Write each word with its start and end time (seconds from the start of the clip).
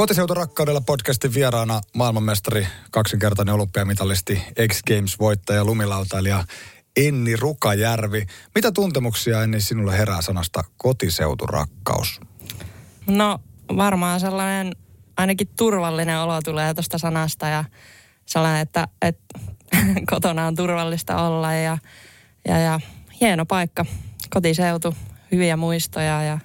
Kotiseuturakkaudella 0.00 0.80
podcastin 0.80 1.34
vieraana 1.34 1.80
maailmanmestari, 1.94 2.66
kaksinkertainen 2.90 3.54
olympiamitalisti, 3.54 4.42
X 4.68 4.82
Games-voittaja, 4.82 5.64
lumilautailija 5.64 6.44
Enni 6.96 7.36
Rukajärvi. 7.36 8.26
Mitä 8.54 8.72
tuntemuksia 8.72 9.42
Enni 9.42 9.60
sinulle 9.60 9.98
herää 9.98 10.22
sanasta 10.22 10.64
kotiseuturakkaus? 10.76 12.20
No 13.06 13.38
varmaan 13.76 14.20
sellainen 14.20 14.72
ainakin 15.16 15.48
turvallinen 15.56 16.18
olo 16.18 16.42
tulee 16.42 16.74
tuosta 16.74 16.98
sanasta 16.98 17.48
ja 17.48 17.64
sellainen, 18.26 18.60
että, 18.60 18.88
että 19.02 19.38
kotona 20.10 20.46
on 20.46 20.56
turvallista 20.56 21.22
olla 21.22 21.52
ja, 21.52 21.78
ja, 22.48 22.58
ja 22.58 22.80
hieno 23.20 23.46
paikka, 23.46 23.84
kotiseutu, 24.30 24.94
hyviä 25.32 25.56
muistoja 25.56 26.22
ja 26.22 26.38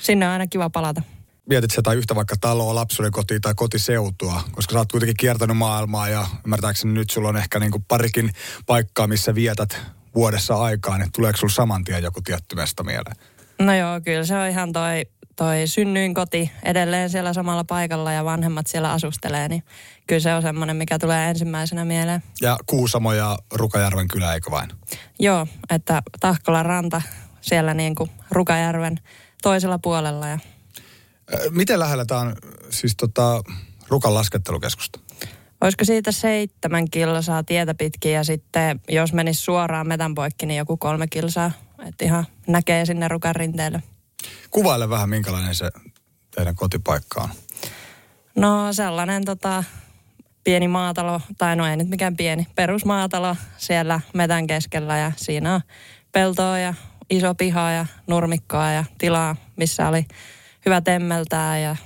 sinne 0.00 0.26
on 0.26 0.32
aina 0.32 0.46
kiva 0.46 0.70
palata 0.70 1.02
mietit 1.48 1.70
sä 1.70 1.82
tai 1.82 1.96
yhtä 1.96 2.14
vaikka 2.14 2.36
taloa, 2.40 2.74
lapsuuden 2.74 3.12
kotia 3.12 3.40
tai 3.40 3.54
kotiseutua, 3.54 4.42
koska 4.52 4.72
sä 4.72 4.78
oot 4.78 4.92
kuitenkin 4.92 5.16
kiertänyt 5.16 5.56
maailmaa 5.56 6.08
ja 6.08 6.26
ymmärtääkseni 6.44 6.92
nyt 6.92 7.10
sulla 7.10 7.28
on 7.28 7.36
ehkä 7.36 7.58
niin 7.58 7.72
kuin 7.72 7.84
parikin 7.88 8.30
paikkaa, 8.66 9.06
missä 9.06 9.34
vietät 9.34 9.80
vuodessa 10.14 10.54
aikaa, 10.54 10.98
niin 10.98 11.12
tuleeko 11.12 11.38
sulla 11.38 11.52
saman 11.52 11.84
tien 11.84 12.02
joku 12.02 12.20
tietty 12.20 12.56
mesta 12.56 12.82
mieleen? 12.82 13.16
No 13.58 13.74
joo, 13.74 14.00
kyllä 14.04 14.24
se 14.24 14.36
on 14.36 14.48
ihan 14.48 14.72
toi, 14.72 15.06
toi 15.36 15.66
synnyin 15.66 16.14
koti 16.14 16.50
edelleen 16.62 17.10
siellä 17.10 17.32
samalla 17.32 17.64
paikalla 17.64 18.12
ja 18.12 18.24
vanhemmat 18.24 18.66
siellä 18.66 18.92
asustelee, 18.92 19.48
niin 19.48 19.62
kyllä 20.06 20.20
se 20.20 20.34
on 20.34 20.42
semmoinen, 20.42 20.76
mikä 20.76 20.98
tulee 20.98 21.30
ensimmäisenä 21.30 21.84
mieleen. 21.84 22.22
Ja 22.40 22.56
Kuusamo 22.66 23.12
ja 23.12 23.38
Rukajärven 23.52 24.08
kylä, 24.08 24.34
eikö 24.34 24.50
vain? 24.50 24.70
Joo, 25.18 25.46
että 25.70 26.02
Tahkolan 26.20 26.66
ranta 26.66 27.02
siellä 27.40 27.74
niin 27.74 27.94
kuin 27.94 28.10
Rukajärven 28.30 29.00
toisella 29.42 29.78
puolella 29.78 30.28
ja 30.28 30.38
Miten 31.50 31.78
lähellä 31.78 32.04
tämä 32.04 32.20
on 32.20 32.36
siis 32.70 32.96
tota, 32.96 33.42
Rukan 33.88 34.14
laskettelukeskusta? 34.14 35.00
Olisiko 35.60 35.84
siitä 35.84 36.12
seitsemän 36.12 36.90
kilsaa 36.90 37.42
tietä 37.44 37.74
pitkin 37.74 38.12
ja 38.12 38.24
sitten 38.24 38.80
jos 38.88 39.12
menisi 39.12 39.40
suoraan 39.40 39.88
metän 39.88 40.14
poikki, 40.14 40.46
niin 40.46 40.58
joku 40.58 40.76
kolme 40.76 41.06
kilsaa. 41.06 41.50
Että 41.88 42.04
ihan 42.04 42.26
näkee 42.46 42.86
sinne 42.86 43.08
Rukan 43.08 43.36
rinteelle. 43.36 43.82
Kuvaile 44.50 44.88
vähän, 44.88 45.08
minkälainen 45.08 45.54
se 45.54 45.70
teidän 46.34 46.54
kotipaikka 46.54 47.20
on. 47.20 47.28
No 48.36 48.72
sellainen 48.72 49.24
tota, 49.24 49.64
pieni 50.44 50.68
maatalo, 50.68 51.20
tai 51.38 51.56
no 51.56 51.66
ei 51.66 51.76
nyt 51.76 51.88
mikään 51.88 52.16
pieni, 52.16 52.46
perusmaatalo 52.54 53.36
siellä 53.56 54.00
metän 54.14 54.46
keskellä 54.46 54.98
ja 54.98 55.12
siinä 55.16 55.54
on 55.54 55.60
peltoa 56.12 56.58
ja 56.58 56.74
iso 57.10 57.34
piha 57.34 57.70
ja 57.70 57.86
nurmikkoa 58.06 58.70
ja 58.70 58.84
tilaa, 58.98 59.36
missä 59.56 59.88
oli 59.88 60.06
hyvä 60.66 60.80
temmeltää 60.80 61.58
ja 61.58 61.76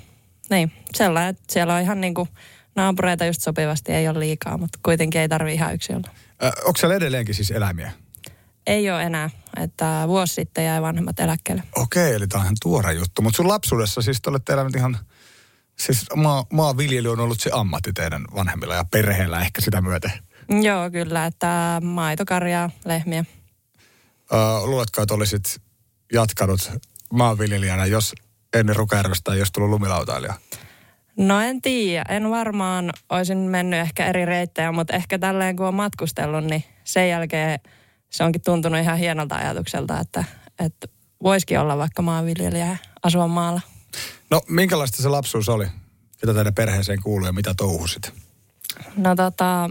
niin, 0.51 0.73
sellainen, 0.95 1.31
että 1.31 1.43
siellä 1.53 1.75
on 1.75 1.83
ihan 1.83 2.01
niin 2.01 2.15
kuin 2.15 2.29
naapureita 2.77 3.27
just 3.27 3.43
sopivasti, 3.43 3.93
ei 3.93 4.09
ole 4.09 4.21
liikaa, 4.21 4.59
mutta 4.59 4.79
kuitenkin 4.83 5.21
ei 5.21 5.29
tarvi 5.29 5.55
ihan 5.55 5.75
yksi 5.75 5.93
olla. 5.93 6.09
Äh, 6.45 6.53
onko 6.65 6.79
siellä 6.79 6.97
edelleenkin 6.97 7.35
siis 7.35 7.51
eläimiä? 7.51 7.93
Ei 8.67 8.91
ole 8.91 9.03
enää, 9.03 9.31
että 9.57 10.05
vuosi 10.07 10.35
sitten 10.35 10.65
jäi 10.65 10.83
vanhemmat 10.83 11.21
eläkkeelle. 11.21 11.63
Okei, 11.77 12.15
eli 12.15 12.27
tämä 12.27 12.41
on 12.41 12.47
ihan 12.47 12.57
tuore 12.63 12.93
juttu. 12.93 13.23
Mutta 13.23 13.37
sun 13.37 13.49
lapsuudessa 13.49 14.03
siis 14.03 14.23
te 14.23 14.31
olette 14.31 14.53
eläneet 14.53 14.75
ihan, 14.75 14.99
siis 15.79 16.07
maa, 16.17 16.45
maanviljely 16.53 17.13
on 17.13 17.21
ollut 17.21 17.41
se 17.41 17.51
ammatti 17.53 17.93
teidän 17.93 18.25
vanhemmilla 18.35 18.75
ja 18.75 18.85
perheellä 18.85 19.41
ehkä 19.41 19.61
sitä 19.61 19.81
myöten. 19.81 20.13
Joo, 20.63 20.91
kyllä, 20.91 21.27
että 21.27 21.81
maitokarjaa, 21.85 22.71
lehmiä. 22.85 23.25
Öö, 24.33 24.39
luuletko, 24.67 25.03
että 25.03 25.15
olisit 25.15 25.61
jatkanut 26.13 26.73
maanviljelijänä, 27.13 27.87
jos 27.87 28.15
ennen 28.55 28.77
Rukajärvestä 28.77 29.35
jos 29.35 29.53
tullut 29.53 29.71
lumilautailija? 29.71 30.35
No 31.17 31.41
en 31.41 31.63
tiedä. 31.63 32.05
En 32.09 32.31
varmaan 32.31 32.93
olisin 33.09 33.39
mennyt 33.39 33.81
ehkä 33.81 34.07
eri 34.07 34.25
reittejä, 34.25 34.73
mutta 34.73 34.97
ehkä 34.97 35.19
tälleen 35.19 35.57
kun 35.57 35.67
on 35.67 35.75
matkustellut, 35.75 36.45
niin 36.45 36.65
sen 36.85 37.09
jälkeen 37.09 37.61
se 38.11 38.25
onkin 38.25 38.43
tuntunut 38.43 38.81
ihan 38.81 38.99
hienolta 38.99 39.35
ajatukselta, 39.35 40.01
että, 40.01 40.25
että 40.59 40.89
voisikin 41.23 41.61
olla 41.61 41.79
vaikka 41.79 42.03
maanviljelijä 42.03 42.67
ja 42.67 42.77
asua 43.03 43.29
maalla. 43.29 43.61
No 44.31 44.41
minkälaista 44.49 45.03
se 45.03 45.09
lapsuus 45.09 45.49
oli? 45.49 45.67
Mitä 46.23 46.35
teidän 46.35 46.55
perheeseen 46.55 47.03
kuuluu 47.03 47.27
ja 47.27 47.33
mitä 47.33 47.55
touhusit? 47.57 48.13
No 48.97 49.17
tota, 49.17 49.71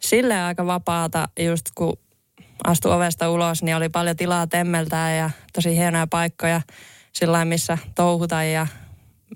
sille 0.00 0.42
aika 0.42 0.66
vapaata, 0.66 1.28
just 1.40 1.66
kun 1.74 1.96
astui 2.64 2.92
ovesta 2.92 3.30
ulos, 3.30 3.62
niin 3.62 3.76
oli 3.76 3.88
paljon 3.88 4.16
tilaa 4.16 4.46
temmeltää 4.46 5.14
ja 5.14 5.30
tosi 5.52 5.76
hienoja 5.76 6.06
paikkoja 6.06 6.60
sillä 7.18 7.44
missä 7.44 7.78
touhuta 7.94 8.42
ja 8.42 8.66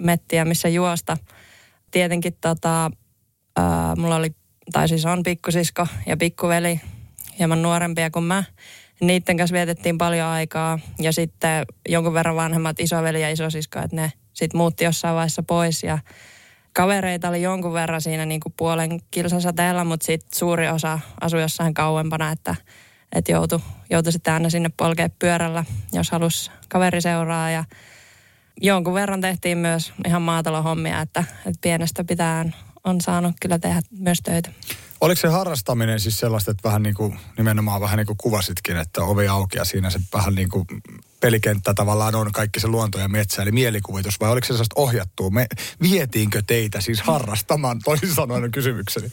mettiä, 0.00 0.44
missä 0.44 0.68
juosta. 0.68 1.16
Tietenkin 1.90 2.36
tota, 2.40 2.90
ää, 3.56 3.96
mulla 3.96 4.16
oli, 4.16 4.30
tai 4.72 4.88
siis 4.88 5.06
on 5.06 5.22
pikkusisko 5.22 5.86
ja 6.06 6.16
pikkuveli, 6.16 6.80
hieman 7.38 7.62
nuorempia 7.62 8.10
kuin 8.10 8.24
mä. 8.24 8.44
Niiden 9.00 9.36
kanssa 9.36 9.54
vietettiin 9.54 9.98
paljon 9.98 10.26
aikaa 10.26 10.78
ja 11.00 11.12
sitten 11.12 11.66
jonkun 11.88 12.14
verran 12.14 12.36
vanhemmat 12.36 12.80
isoveli 12.80 13.22
ja 13.22 13.30
isosisko, 13.30 13.78
että 13.78 13.96
ne 13.96 14.12
sitten 14.32 14.58
muutti 14.58 14.84
jossain 14.84 15.14
vaiheessa 15.14 15.42
pois 15.42 15.82
ja 15.82 15.98
kavereita 16.72 17.28
oli 17.28 17.42
jonkun 17.42 17.72
verran 17.72 18.02
siinä 18.02 18.26
niin 18.26 18.40
kuin 18.40 18.54
puolen 18.56 19.00
kilsasateella, 19.10 19.84
mutta 19.84 20.06
sitten 20.06 20.38
suuri 20.38 20.68
osa 20.68 20.98
asui 21.20 21.40
jossain 21.40 21.74
kauempana, 21.74 22.30
että 22.30 22.54
että 23.12 23.32
joutui, 23.32 23.60
joutui 23.90 24.12
sitten 24.12 24.34
aina 24.34 24.50
sinne 24.50 24.70
polkea 24.76 25.08
pyörällä, 25.18 25.64
jos 25.92 26.10
halusi 26.10 26.50
kaveriseuraa 26.68 27.50
ja 27.50 27.64
jonkun 28.60 28.94
verran 28.94 29.20
tehtiin 29.20 29.58
myös 29.58 29.92
ihan 30.06 30.22
maatalohommia, 30.22 31.00
että, 31.00 31.24
että 31.36 31.58
pienestä 31.60 32.04
pitää 32.04 32.44
on 32.84 33.00
saanut 33.00 33.36
kyllä 33.40 33.58
tehdä 33.58 33.80
myös 33.98 34.20
töitä. 34.20 34.50
Oliko 35.00 35.20
se 35.20 35.28
harrastaminen 35.28 36.00
siis 36.00 36.20
sellaista, 36.20 36.50
että 36.50 36.68
vähän 36.68 36.82
niin 36.82 36.94
kuin, 36.94 37.18
nimenomaan 37.36 37.80
vähän 37.80 37.96
niin 37.96 38.06
kuin 38.06 38.16
kuvasitkin, 38.16 38.76
että 38.76 39.02
ovi 39.02 39.28
auki 39.28 39.58
ja 39.58 39.64
siinä 39.64 39.90
se 39.90 40.00
vähän 40.14 40.34
niin 40.34 40.48
kuin 40.48 40.66
pelikenttä 41.20 41.74
tavallaan 41.74 42.14
on 42.14 42.32
kaikki 42.32 42.60
se 42.60 42.68
luonto 42.68 42.98
ja 42.98 43.08
metsä, 43.08 43.42
eli 43.42 43.52
mielikuvitus, 43.52 44.20
vai 44.20 44.30
oliko 44.30 44.44
se 44.44 44.48
sellaista 44.48 44.80
ohjattua? 44.80 45.30
Me, 45.30 45.46
vietiinkö 45.82 46.42
teitä 46.46 46.80
siis 46.80 47.02
harrastamaan, 47.02 47.78
toisin 47.84 48.14
sanoen 48.14 48.50
kysymykseni? 48.50 49.12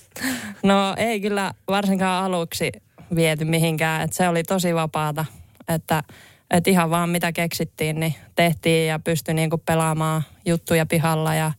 No 0.63 0.95
ei 0.97 1.21
kyllä 1.21 1.53
varsinkaan 1.67 2.25
aluksi 2.25 2.71
viety 3.15 3.45
mihinkään. 3.45 4.01
Että 4.01 4.17
se 4.17 4.29
oli 4.29 4.43
tosi 4.43 4.75
vapaata, 4.75 5.25
että, 5.67 6.03
että 6.51 6.69
ihan 6.69 6.89
vaan 6.89 7.09
mitä 7.09 7.31
keksittiin, 7.31 7.99
niin 7.99 8.15
tehtiin 8.35 8.87
ja 8.87 8.99
pystyi 8.99 9.33
niin 9.33 9.49
kuin 9.49 9.61
pelaamaan 9.65 10.23
juttuja 10.45 10.85
pihalla 10.85 11.35
ja 11.35 11.51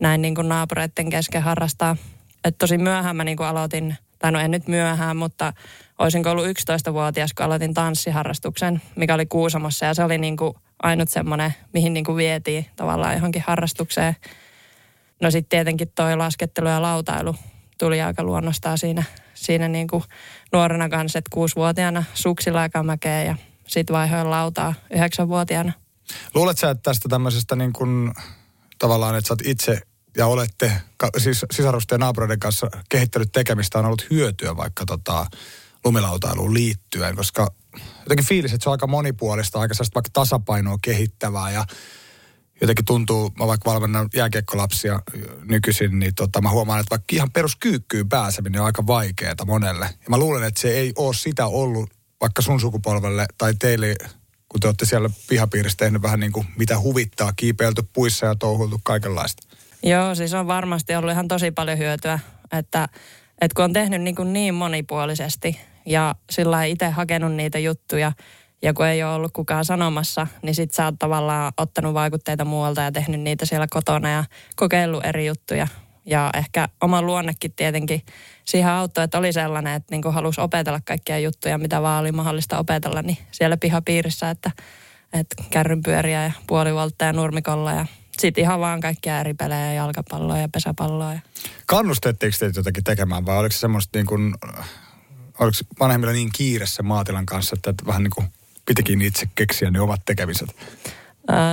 näin 0.00 0.22
niin 0.22 0.34
kuin 0.34 0.48
naapureiden 0.48 1.10
kesken 1.10 1.42
harrastaa. 1.42 1.96
Että 2.44 2.58
tosi 2.58 2.78
myöhään 2.78 3.16
mä 3.16 3.24
niin 3.24 3.36
kuin 3.36 3.46
aloitin, 3.46 3.96
tai 4.18 4.32
no 4.32 4.40
en 4.40 4.50
nyt 4.50 4.68
myöhään, 4.68 5.16
mutta 5.16 5.52
olisin 5.98 6.28
ollut 6.28 6.46
11-vuotias, 6.46 7.32
kun 7.32 7.46
aloitin 7.46 7.74
tanssiharrastuksen, 7.74 8.82
mikä 8.96 9.14
oli 9.14 9.26
Kuusamossa 9.26 9.86
ja 9.86 9.94
se 9.94 10.04
oli 10.04 10.18
niin 10.18 10.36
kuin 10.36 10.54
ainut 10.82 11.08
semmoinen, 11.08 11.54
mihin 11.72 11.92
niin 11.92 12.04
kuin 12.04 12.16
vietiin 12.16 12.66
tavallaan 12.76 13.14
johonkin 13.14 13.44
harrastukseen. 13.46 14.16
No 15.22 15.30
sitten 15.30 15.48
tietenkin 15.48 15.92
toi 15.94 16.16
laskettelu 16.16 16.68
ja 16.68 16.82
lautailu 16.82 17.36
tuli 17.78 18.02
aika 18.02 18.22
luonnostaan 18.22 18.78
siinä, 18.78 19.02
siinä 19.34 19.68
niin 19.68 19.86
kuin 19.86 20.04
nuorena 20.52 20.88
kanssa, 20.88 21.18
että 21.18 21.30
kuusivuotiaana 21.32 22.04
suksilla 22.14 22.60
aikamäkeen 22.60 23.26
ja 23.26 23.36
sitten 23.66 23.94
vaihoin 23.94 24.30
lautaa 24.30 24.74
yhdeksänvuotiaana. 24.94 25.72
Luuletko 26.34 26.60
sä, 26.60 26.70
että 26.70 26.82
tästä 26.82 27.08
tämmöisestä 27.08 27.56
niin 27.56 27.72
kuin, 27.72 28.12
tavallaan, 28.78 29.16
että 29.16 29.28
sä 29.28 29.34
oot 29.34 29.46
itse 29.46 29.80
ja 30.16 30.26
olette 30.26 30.72
siis 31.18 31.46
sisarusten 31.52 31.96
ja 31.96 31.98
naapureiden 31.98 32.38
kanssa 32.38 32.70
kehittänyt 32.88 33.32
tekemistä 33.32 33.78
on 33.78 33.86
ollut 33.86 34.06
hyötyä 34.10 34.56
vaikka 34.56 34.84
tota, 34.86 35.26
lumilautailuun 35.84 36.54
liittyen, 36.54 37.16
koska 37.16 37.48
jotenkin 38.00 38.26
fiilis, 38.26 38.52
että 38.52 38.64
se 38.64 38.68
on 38.68 38.74
aika 38.74 38.86
monipuolista, 38.86 39.60
aika 39.60 39.74
vaikka 39.94 40.10
tasapainoa 40.12 40.78
kehittävää 40.82 41.50
ja 41.50 41.64
jotenkin 42.60 42.84
tuntuu, 42.84 43.32
mä 43.38 43.46
vaikka 43.46 43.70
valmennan 43.70 44.08
jääkiekkolapsia 44.14 45.00
nykyisin, 45.44 45.98
niin 45.98 46.14
tota, 46.14 46.40
mä 46.40 46.50
huomaan, 46.50 46.80
että 46.80 46.90
vaikka 46.90 47.06
ihan 47.12 47.30
peruskyykkyyn 47.32 48.08
pääseminen 48.08 48.60
on 48.60 48.66
aika 48.66 48.86
vaikeaa 48.86 49.44
monelle. 49.46 49.84
Ja 49.84 50.10
mä 50.10 50.18
luulen, 50.18 50.44
että 50.44 50.60
se 50.60 50.68
ei 50.68 50.92
ole 50.96 51.14
sitä 51.14 51.46
ollut 51.46 51.90
vaikka 52.20 52.42
sun 52.42 52.60
sukupolvelle 52.60 53.26
tai 53.38 53.54
teille, 53.58 53.96
kun 54.48 54.60
te 54.60 54.68
olette 54.68 54.84
siellä 54.84 55.10
pihapiirissä 55.28 55.78
tehnyt 55.78 56.02
vähän 56.02 56.20
niin 56.20 56.32
kuin 56.32 56.46
mitä 56.56 56.80
huvittaa, 56.80 57.32
kiipeilty 57.36 57.82
puissa 57.92 58.26
ja 58.26 58.34
touhultu 58.34 58.80
kaikenlaista. 58.82 59.42
Joo, 59.82 60.14
siis 60.14 60.34
on 60.34 60.46
varmasti 60.46 60.94
ollut 60.94 61.12
ihan 61.12 61.28
tosi 61.28 61.50
paljon 61.50 61.78
hyötyä, 61.78 62.18
että, 62.52 62.88
että 63.40 63.54
kun 63.54 63.64
on 63.64 63.72
tehnyt 63.72 64.02
niin, 64.02 64.16
kuin 64.16 64.32
niin 64.32 64.54
monipuolisesti 64.54 65.60
ja 65.86 66.14
sillä 66.30 66.64
itse 66.64 66.88
hakenut 66.88 67.32
niitä 67.32 67.58
juttuja– 67.58 68.12
ja 68.64 68.74
kun 68.74 68.86
ei 68.86 69.02
ole 69.02 69.14
ollut 69.14 69.32
kukaan 69.32 69.64
sanomassa, 69.64 70.26
niin 70.42 70.54
sit 70.54 70.70
sä 70.70 70.84
oot 70.84 70.94
tavallaan 70.98 71.52
ottanut 71.56 71.94
vaikutteita 71.94 72.44
muualta 72.44 72.80
ja 72.80 72.92
tehnyt 72.92 73.20
niitä 73.20 73.46
siellä 73.46 73.66
kotona 73.70 74.08
ja 74.10 74.24
kokeillut 74.56 75.04
eri 75.04 75.26
juttuja. 75.26 75.66
Ja 76.06 76.30
ehkä 76.34 76.68
oma 76.80 77.02
luonnekin 77.02 77.52
tietenkin 77.52 78.02
siihen 78.44 78.70
auttoi, 78.70 79.04
että 79.04 79.18
oli 79.18 79.32
sellainen, 79.32 79.74
että 79.74 79.94
niin 79.96 80.14
halusi 80.14 80.40
opetella 80.40 80.80
kaikkia 80.84 81.18
juttuja, 81.18 81.58
mitä 81.58 81.82
vaan 81.82 82.00
oli 82.00 82.12
mahdollista 82.12 82.58
opetella, 82.58 83.02
niin 83.02 83.18
siellä 83.30 83.56
pihapiirissä, 83.56 84.30
että, 84.30 84.50
että 85.12 85.44
kärrynpyöriä 85.50 86.24
ja 86.24 86.32
puolivoltta 86.46 87.04
ja 87.04 87.12
nurmikolla 87.12 87.72
ja 87.72 87.86
sitten 88.18 88.42
ihan 88.42 88.60
vaan 88.60 88.80
kaikkia 88.80 89.20
eri 89.20 89.34
pelejä, 89.34 89.72
jalkapalloa 89.72 90.38
ja 90.38 90.48
pesäpalloa. 90.48 91.12
Ja... 91.12 91.20
Kannustettiinko 91.66 92.36
teitä 92.40 92.58
jotakin 92.58 92.84
tekemään 92.84 93.26
vai 93.26 93.38
oliko 93.38 93.52
se 93.52 93.58
semmoista 93.58 93.98
niin 93.98 94.06
kuin, 94.06 94.34
oliko 95.38 95.56
vanhemmilla 95.80 96.12
niin 96.12 96.32
kiireessä 96.32 96.82
maatilan 96.82 97.26
kanssa, 97.26 97.56
että 97.56 97.86
vähän 97.86 98.02
niin 98.02 98.10
kuin 98.10 98.26
pitikin 98.66 99.02
itse 99.02 99.26
keksiä 99.34 99.70
ne 99.70 99.80
omat 99.80 100.00
tekemiset? 100.06 100.56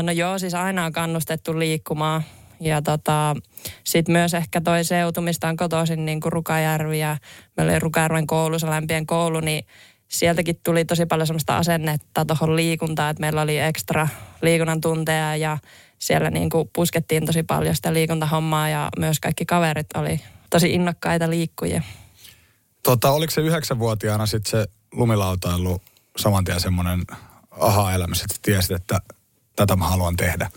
no 0.04 0.12
joo, 0.12 0.40
siis 0.40 0.54
aina 0.54 0.86
on 0.86 0.92
kannustettu 0.92 1.60
liikkumaan. 1.60 2.24
Ja 2.60 2.82
tota, 2.82 3.36
sitten 3.84 4.14
myös 4.14 4.34
ehkä 4.34 4.62
toi 4.62 4.84
seutu, 4.84 5.22
mistä 5.22 5.48
on 5.48 5.58
kotoisin 5.58 6.06
niin 6.06 6.22
kuin 6.22 6.32
Rukajärvi 6.32 7.00
ja 7.00 7.18
meillä 7.58 7.72
oli 7.72 7.80
Rukajärven 7.80 8.28
koulu, 8.28 8.60
se 8.60 8.68
lämpien 8.68 9.06
koulu, 9.06 9.40
niin 9.40 9.66
sieltäkin 10.08 10.60
tuli 10.64 10.86
tosi 10.86 11.06
paljon 11.06 11.28
semmoista 11.28 11.58
asennetta 11.58 12.26
tuohon 12.26 12.56
liikuntaan, 12.56 13.12
että 13.12 13.22
meillä 13.22 13.42
oli 13.42 13.60
ekstra 13.60 14.08
liikunnan 14.42 14.82
tunteja 14.82 15.36
ja 15.36 15.58
siellä 16.00 16.30
niin 16.30 16.50
kuin 16.50 16.70
puskettiin 16.74 17.26
tosi 17.26 17.44
paljon 17.44 17.76
sitä 17.76 17.94
liikuntahommaa 17.94 18.70
ja 18.70 18.90
myös 19.00 19.20
kaikki 19.20 19.46
kaverit 19.46 19.88
oli 19.96 20.22
tosi 20.50 20.74
innokkaita 20.74 21.30
liikkujia. 21.30 21.82
Tota, 22.84 23.12
oliko 23.12 23.32
se 23.32 23.42
yhdeksänvuotiaana 23.42 24.26
sitten 24.26 24.52
se 24.52 24.68
lumilautailu 24.92 25.82
saman 26.18 26.44
tien 26.44 26.60
semmoinen 26.60 27.02
aha-elämys, 27.52 28.22
että 28.22 28.36
tiesit, 28.42 28.72
että 28.72 29.00
tätä 29.56 29.76
mä 29.76 29.88
haluan 29.88 30.16
tehdä? 30.16 30.50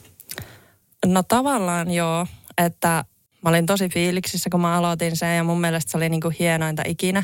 No 1.06 1.22
tavallaan 1.22 1.90
joo, 1.90 2.26
että 2.58 3.04
mä 3.42 3.50
olin 3.50 3.66
tosi 3.66 3.88
fiiliksissä, 3.88 4.50
kun 4.50 4.60
mä 4.60 4.76
aloitin 4.76 5.16
sen 5.16 5.36
ja 5.36 5.44
mun 5.44 5.60
mielestä 5.60 5.90
se 5.90 5.96
oli 5.96 6.08
niin 6.08 6.20
kuin 6.20 6.36
hienointa 6.38 6.82
ikinä. 6.86 7.22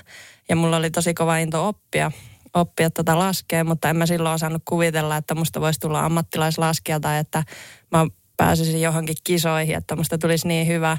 Ja 0.49 0.57
mulla 0.57 0.77
oli 0.77 0.91
tosi 0.91 1.15
kova 1.15 1.37
into 1.37 1.69
oppia, 1.69 2.11
oppia 2.55 2.91
tätä 2.91 3.19
laskea, 3.19 3.65
mutta 3.65 3.91
en 3.91 3.97
mä 3.97 4.07
silloin 4.07 4.35
osannut 4.35 4.63
kuvitella, 4.69 5.17
että 5.17 5.35
musta 5.35 5.61
voisi 5.61 5.81
tulla 5.81 6.05
ammattilaislaskija 6.05 7.01
tai 7.01 7.19
että 7.19 7.45
mä 7.91 8.07
pääsisin 8.37 8.83
johonkin 8.83 9.17
kisoihin, 9.25 9.77
että 9.77 9.97
musta 9.97 10.19
tulisi 10.19 10.49
niin 10.49 10.67
hyvä. 10.67 10.99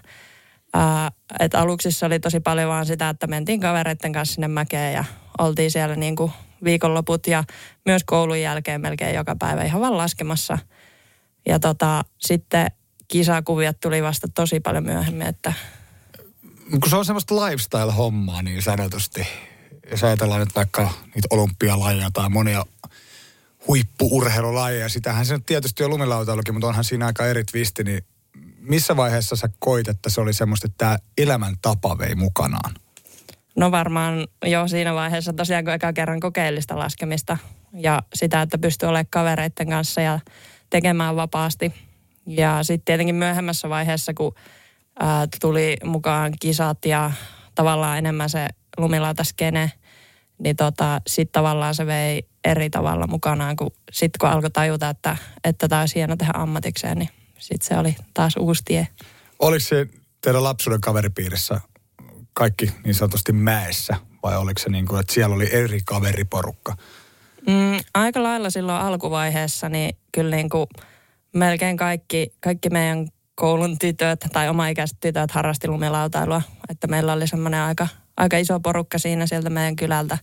Ää, 0.73 1.11
että 1.39 1.59
aluksi 1.59 1.91
se 1.91 2.05
oli 2.05 2.19
tosi 2.19 2.39
paljon 2.39 2.69
vaan 2.69 2.85
sitä, 2.85 3.09
että 3.09 3.27
mentiin 3.27 3.59
kavereiden 3.59 4.13
kanssa 4.13 4.33
sinne 4.33 4.47
mäkeen 4.47 4.93
ja 4.93 5.03
oltiin 5.37 5.71
siellä 5.71 5.95
niin 5.95 6.15
kuin 6.15 6.31
viikonloput 6.63 7.27
ja 7.27 7.43
myös 7.85 8.03
koulun 8.05 8.41
jälkeen 8.41 8.81
melkein 8.81 9.15
joka 9.15 9.35
päivä 9.35 9.63
ihan 9.63 9.81
vaan 9.81 9.97
laskemassa. 9.97 10.57
Ja 11.45 11.59
tota, 11.59 12.03
sitten 12.19 12.71
kisakuviot 13.07 13.79
tuli 13.79 14.03
vasta 14.03 14.27
tosi 14.27 14.59
paljon 14.59 14.83
myöhemmin, 14.83 15.27
että... 15.27 15.53
Kun 16.71 16.89
se 16.89 16.95
on 16.95 17.05
semmoista 17.05 17.35
lifestyle-hommaa 17.35 18.41
niin 18.41 18.61
sanotusti, 18.61 19.27
jos 19.91 20.03
ajatellaan 20.03 20.39
nyt 20.39 20.55
vaikka 20.55 20.93
niitä 21.15 21.27
olympialajeja 21.29 22.09
tai 22.13 22.29
monia 22.29 22.65
huippuurheilulajeja, 23.67 24.89
sitähän 24.89 25.25
se 25.25 25.33
nyt 25.33 25.45
tietysti 25.45 25.83
on 25.83 25.89
lumilautailukin, 25.89 26.53
mutta 26.53 26.67
onhan 26.67 26.83
siinä 26.83 27.05
aika 27.05 27.25
eri 27.25 27.43
twisti, 27.43 27.83
niin 27.83 28.05
missä 28.59 28.95
vaiheessa 28.95 29.35
sä 29.35 29.49
koit, 29.59 29.87
että 29.87 30.09
se 30.09 30.21
oli 30.21 30.33
semmoista, 30.33 30.67
että 30.67 30.77
tämä 30.77 30.97
elämäntapa 31.17 31.97
vei 31.97 32.15
mukanaan? 32.15 32.73
No 33.56 33.71
varmaan 33.71 34.27
jo 34.45 34.68
siinä 34.68 34.94
vaiheessa 34.94 35.33
tosiaan, 35.33 35.63
kun 35.63 35.74
eka 35.74 35.94
kerran 35.94 36.19
kokeellista 36.19 36.80
laskemista 36.80 37.38
ja 37.74 38.01
sitä, 38.13 38.42
että 38.42 38.57
pystyy 38.57 38.89
olemaan 38.89 39.07
kavereiden 39.09 39.69
kanssa 39.69 40.01
ja 40.01 40.19
tekemään 40.69 41.15
vapaasti. 41.15 41.74
Ja 42.27 42.63
sitten 42.63 42.86
tietenkin 42.86 43.15
myöhemmässä 43.15 43.69
vaiheessa, 43.69 44.13
kun 44.13 44.36
ää, 45.00 45.27
tuli 45.42 45.77
mukaan 45.83 46.33
kisat 46.39 46.86
ja 46.86 47.12
tavallaan 47.56 47.98
enemmän 47.98 48.30
se 48.30 48.48
lumilauta-skene, 48.77 49.71
niin 50.38 50.56
tota, 50.56 51.01
sitten 51.07 51.33
tavallaan 51.33 51.75
se 51.75 51.86
vei 51.86 52.24
eri 52.44 52.69
tavalla 52.69 53.07
mukanaan, 53.07 53.56
kun 53.56 53.71
sitten 53.92 54.19
kun 54.19 54.30
alkoi 54.30 54.51
tajuta, 54.51 54.89
että, 54.89 55.18
että 55.44 55.68
tämä 55.68 55.81
olisi 55.81 55.95
hieno 55.95 56.15
tehdä 56.15 56.33
ammatikseen, 56.36 56.98
niin 56.98 57.09
sitten 57.39 57.68
se 57.68 57.77
oli 57.77 57.95
taas 58.13 58.38
uusi 58.38 58.62
tie. 58.65 58.88
Oliko 59.39 59.59
se 59.59 59.88
teidän 60.21 60.44
lapsuuden 60.44 60.81
kaveripiirissä 60.81 61.62
kaikki 62.41 62.71
niin 62.83 62.95
sanotusti 62.95 63.33
mäessä 63.33 63.95
vai 64.23 64.38
oliko 64.38 64.59
se 64.59 64.69
niin 64.69 64.85
kuin, 64.85 64.99
että 64.99 65.13
siellä 65.13 65.35
oli 65.35 65.49
eri 65.51 65.79
kaveriporukka? 65.85 66.75
Mm, 67.47 67.79
aika 67.93 68.23
lailla 68.23 68.49
silloin 68.49 68.81
alkuvaiheessa, 68.81 69.69
niin 69.69 69.97
kyllä 70.11 70.35
niin 70.35 70.49
kuin 70.49 70.67
melkein 71.33 71.77
kaikki, 71.77 72.33
kaikki 72.39 72.69
meidän 72.69 73.07
koulun 73.35 73.77
tytöt 73.79 74.19
tai 74.33 74.49
omaikäiset 74.49 74.97
tytöt 74.99 75.31
harrasti 75.31 75.67
lumilautailua. 75.67 76.41
Että 76.69 76.88
meillä 76.88 77.13
oli 77.13 77.27
semmoinen 77.27 77.61
aika, 77.61 77.88
aika 78.17 78.38
iso 78.38 78.59
porukka 78.59 78.97
siinä 78.97 79.27
sieltä 79.27 79.49
meidän 79.49 79.75
kylältä. 79.75 80.17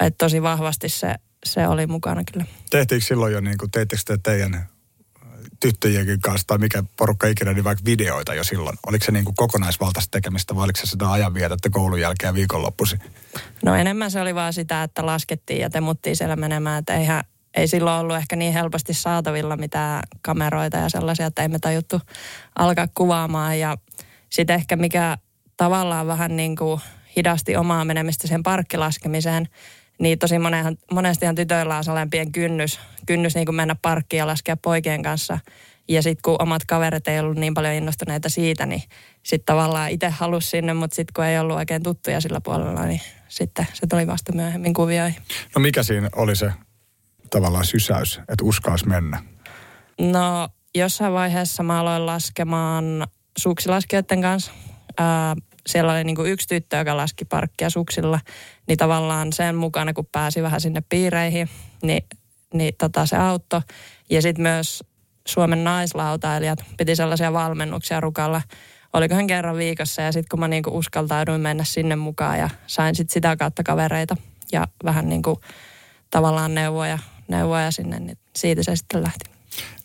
Että 0.00 0.24
tosi 0.24 0.42
vahvasti 0.42 0.88
se, 0.88 1.14
se 1.46 1.68
oli 1.68 1.86
mukana 1.86 2.22
kyllä. 2.32 2.44
Tehtiinkö 2.70 3.06
silloin 3.06 3.32
jo, 3.32 3.40
niin 3.40 3.58
kuin, 3.58 3.70
teittekö 3.70 4.02
te 4.06 4.18
teidän 4.22 4.68
tyttöjenkin 5.60 6.20
kanssa 6.20 6.46
tai 6.46 6.58
mikä 6.58 6.82
porukka 6.96 7.26
ikinä, 7.26 7.52
niin 7.52 7.64
vaikka 7.64 7.84
videoita 7.84 8.34
jo 8.34 8.44
silloin? 8.44 8.78
Oliko 8.86 9.04
se 9.04 9.12
niin 9.12 9.24
kuin 9.24 9.36
kokonaisvaltaista 9.36 10.10
tekemistä 10.10 10.56
vai 10.56 10.64
oliko 10.64 10.80
se 10.80 10.86
sitä 10.86 11.12
ajanvietettä 11.12 11.70
koulun 11.70 12.00
jälkeen 12.00 12.28
ja 12.28 12.34
viikonloppuisin? 12.34 13.00
No 13.64 13.74
enemmän 13.74 14.10
se 14.10 14.20
oli 14.20 14.34
vaan 14.34 14.52
sitä, 14.52 14.82
että 14.82 15.06
laskettiin 15.06 15.60
ja 15.60 15.70
temuttiin 15.70 16.16
siellä 16.16 16.36
menemään, 16.36 16.78
että 16.78 16.94
eihän, 16.94 17.24
ei 17.54 17.68
silloin 17.68 18.00
ollut 18.00 18.16
ehkä 18.16 18.36
niin 18.36 18.52
helposti 18.52 18.94
saatavilla 18.94 19.56
mitään 19.56 20.02
kameroita 20.22 20.76
ja 20.76 20.88
sellaisia, 20.88 21.26
että 21.26 21.42
ei 21.42 21.48
me 21.48 21.58
tajuttu 21.58 22.00
alkaa 22.58 22.88
kuvaamaan. 22.94 23.58
Ja 23.58 23.76
sitten 24.30 24.56
ehkä 24.56 24.76
mikä 24.76 25.18
tavallaan 25.56 26.06
vähän 26.06 26.36
niin 26.36 26.56
kuin 26.56 26.80
hidasti 27.16 27.56
omaa 27.56 27.84
menemistä 27.84 28.28
sen 28.28 28.42
parkkilaskemiseen, 28.42 29.48
niin 29.98 30.18
tosi 30.18 30.38
monehan, 30.38 30.76
monestihan 30.92 31.34
tytöillä 31.34 31.76
on 31.76 31.84
sellainen 31.84 32.10
pieni 32.10 32.30
kynnys, 32.30 32.80
kynnys 33.06 33.34
niin 33.34 33.46
kuin 33.46 33.56
mennä 33.56 33.76
parkkiin 33.82 34.18
ja 34.18 34.26
laskea 34.26 34.56
poikien 34.56 35.02
kanssa. 35.02 35.38
Ja 35.88 36.02
sitten 36.02 36.22
kun 36.22 36.42
omat 36.42 36.64
kaverit 36.64 37.08
ei 37.08 37.20
ollut 37.20 37.36
niin 37.36 37.54
paljon 37.54 37.74
innostuneita 37.74 38.28
siitä, 38.28 38.66
niin 38.66 38.82
sitten 39.22 39.46
tavallaan 39.46 39.90
itse 39.90 40.08
halusi 40.08 40.48
sinne, 40.48 40.74
mutta 40.74 40.94
sitten 40.94 41.12
kun 41.14 41.24
ei 41.24 41.38
ollut 41.38 41.56
oikein 41.56 41.82
tuttuja 41.82 42.20
sillä 42.20 42.40
puolella, 42.40 42.84
niin 42.84 43.00
sitten 43.28 43.66
se 43.72 43.86
tuli 43.86 44.06
vasta 44.06 44.32
myöhemmin 44.32 44.74
kuvioihin. 44.74 45.22
No 45.54 45.60
mikä 45.60 45.82
siinä 45.82 46.08
oli 46.16 46.36
se 46.36 46.52
tavallaan 47.30 47.64
sysäys, 47.64 48.18
että 48.18 48.44
uskaisi 48.44 48.88
mennä? 48.88 49.22
No 50.00 50.48
jossain 50.74 51.12
vaiheessa 51.12 51.62
mä 51.62 51.80
aloin 51.80 52.06
laskemaan 52.06 53.06
suksilaskijoiden 53.38 54.22
kanssa. 54.22 54.52
Ää, 54.98 55.34
siellä 55.66 55.92
oli 55.92 56.04
niin 56.04 56.16
kuin 56.16 56.30
yksi 56.30 56.48
tyttö, 56.48 56.76
joka 56.76 56.96
laski 56.96 57.24
parkkia 57.24 57.70
suksilla, 57.70 58.20
niin 58.66 58.78
tavallaan 58.78 59.32
sen 59.32 59.56
mukana, 59.56 59.92
kun 59.92 60.06
pääsi 60.12 60.42
vähän 60.42 60.60
sinne 60.60 60.82
piireihin, 60.88 61.48
niin, 61.82 62.04
niin 62.54 62.74
tota 62.78 63.06
se 63.06 63.16
auttoi. 63.16 63.60
Ja 64.10 64.22
sitten 64.22 64.42
myös 64.42 64.84
Suomen 65.28 65.64
naislautailijat 65.64 66.64
piti 66.76 66.96
sellaisia 66.96 67.32
valmennuksia 67.32 68.00
rukalla, 68.00 68.42
olikohan 68.92 69.26
kerran 69.26 69.56
viikossa. 69.56 70.02
Ja 70.02 70.12
sitten 70.12 70.28
kun 70.30 70.40
mä 70.40 70.48
niinku 70.48 70.78
uskaltauduin 70.78 71.40
mennä 71.40 71.64
sinne 71.64 71.96
mukaan 71.96 72.38
ja 72.38 72.50
sain 72.66 72.94
sitten 72.94 73.14
sitä 73.14 73.36
kautta 73.36 73.62
kavereita 73.62 74.16
ja 74.52 74.68
vähän 74.84 75.08
niinku 75.08 75.40
tavallaan 76.10 76.54
neuvoja, 76.54 76.98
neuvoja 77.28 77.70
sinne, 77.70 78.00
niin 78.00 78.18
siitä 78.36 78.62
se 78.62 78.76
sitten 78.76 79.02
lähti. 79.02 79.33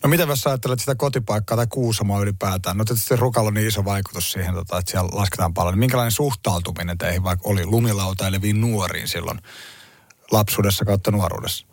No 0.03 0.09
mitä 0.09 0.23
jos 0.23 0.47
ajattelet 0.47 0.79
sitä 0.79 0.95
kotipaikkaa 0.95 1.57
tai 1.57 1.67
Kuusamoa 1.69 2.21
ylipäätään? 2.21 2.77
No 2.77 2.85
tietysti 2.85 3.15
Rukalla 3.15 3.47
on 3.47 3.53
niin 3.53 3.67
iso 3.67 3.85
vaikutus 3.85 4.31
siihen, 4.31 4.53
tota, 4.53 4.77
että 4.77 4.91
siellä 4.91 5.09
lasketaan 5.13 5.53
paljon. 5.53 5.73
Niin 5.73 5.79
minkälainen 5.79 6.11
suhtautuminen 6.11 6.97
teihin 6.97 7.23
vaikka 7.23 7.49
oli 7.49 7.65
lumilautaileviin 7.65 8.61
nuoriin 8.61 9.07
silloin 9.07 9.39
lapsuudessa 10.31 10.85
kautta 10.85 11.11
nuoruudessa? 11.11 11.65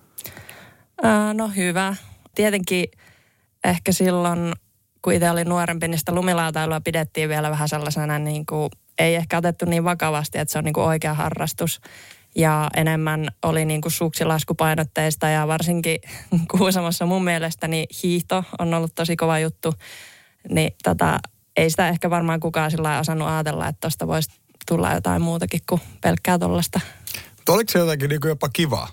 Ää, 1.02 1.34
no 1.34 1.48
hyvä. 1.48 1.96
Tietenkin 2.34 2.84
ehkä 3.64 3.92
silloin, 3.92 4.52
kun 5.02 5.12
itse 5.12 5.30
olin 5.30 5.48
nuorempi, 5.48 5.88
niin 5.88 5.98
sitä 5.98 6.14
lumilautailua 6.14 6.80
pidettiin 6.80 7.28
vielä 7.28 7.50
vähän 7.50 7.68
sellaisena, 7.68 8.18
niin 8.18 8.46
kuin, 8.46 8.70
ei 8.98 9.14
ehkä 9.14 9.38
otettu 9.38 9.64
niin 9.64 9.84
vakavasti, 9.84 10.38
että 10.38 10.52
se 10.52 10.58
on 10.58 10.64
niin 10.64 10.72
kuin 10.72 10.86
oikea 10.86 11.14
harrastus 11.14 11.80
ja 12.36 12.70
enemmän 12.76 13.28
oli 13.42 13.64
niin 13.64 13.80
kuin 13.80 13.92
suksilaskupainotteista 13.92 15.28
ja 15.28 15.48
varsinkin 15.48 16.00
Kuusamossa 16.50 17.06
mun 17.06 17.24
mielestä 17.24 17.68
niin 17.68 17.86
hiihto 18.02 18.44
on 18.58 18.74
ollut 18.74 18.94
tosi 18.94 19.16
kova 19.16 19.38
juttu. 19.38 19.74
Niin 20.48 20.72
tota, 20.84 21.18
ei 21.56 21.70
sitä 21.70 21.88
ehkä 21.88 22.10
varmaan 22.10 22.40
kukaan 22.40 22.70
sillä 22.70 22.98
osannut 22.98 23.28
ajatella, 23.28 23.68
että 23.68 23.80
tuosta 23.80 24.06
voisi 24.06 24.30
tulla 24.68 24.92
jotain 24.92 25.22
muutakin 25.22 25.60
kuin 25.68 25.80
pelkkää 26.00 26.38
tuollaista. 26.38 26.80
Oliko 27.48 27.72
se 27.72 27.78
jotenkin 27.78 28.08
niin 28.08 28.20
jopa 28.24 28.48
kivaa? 28.48 28.88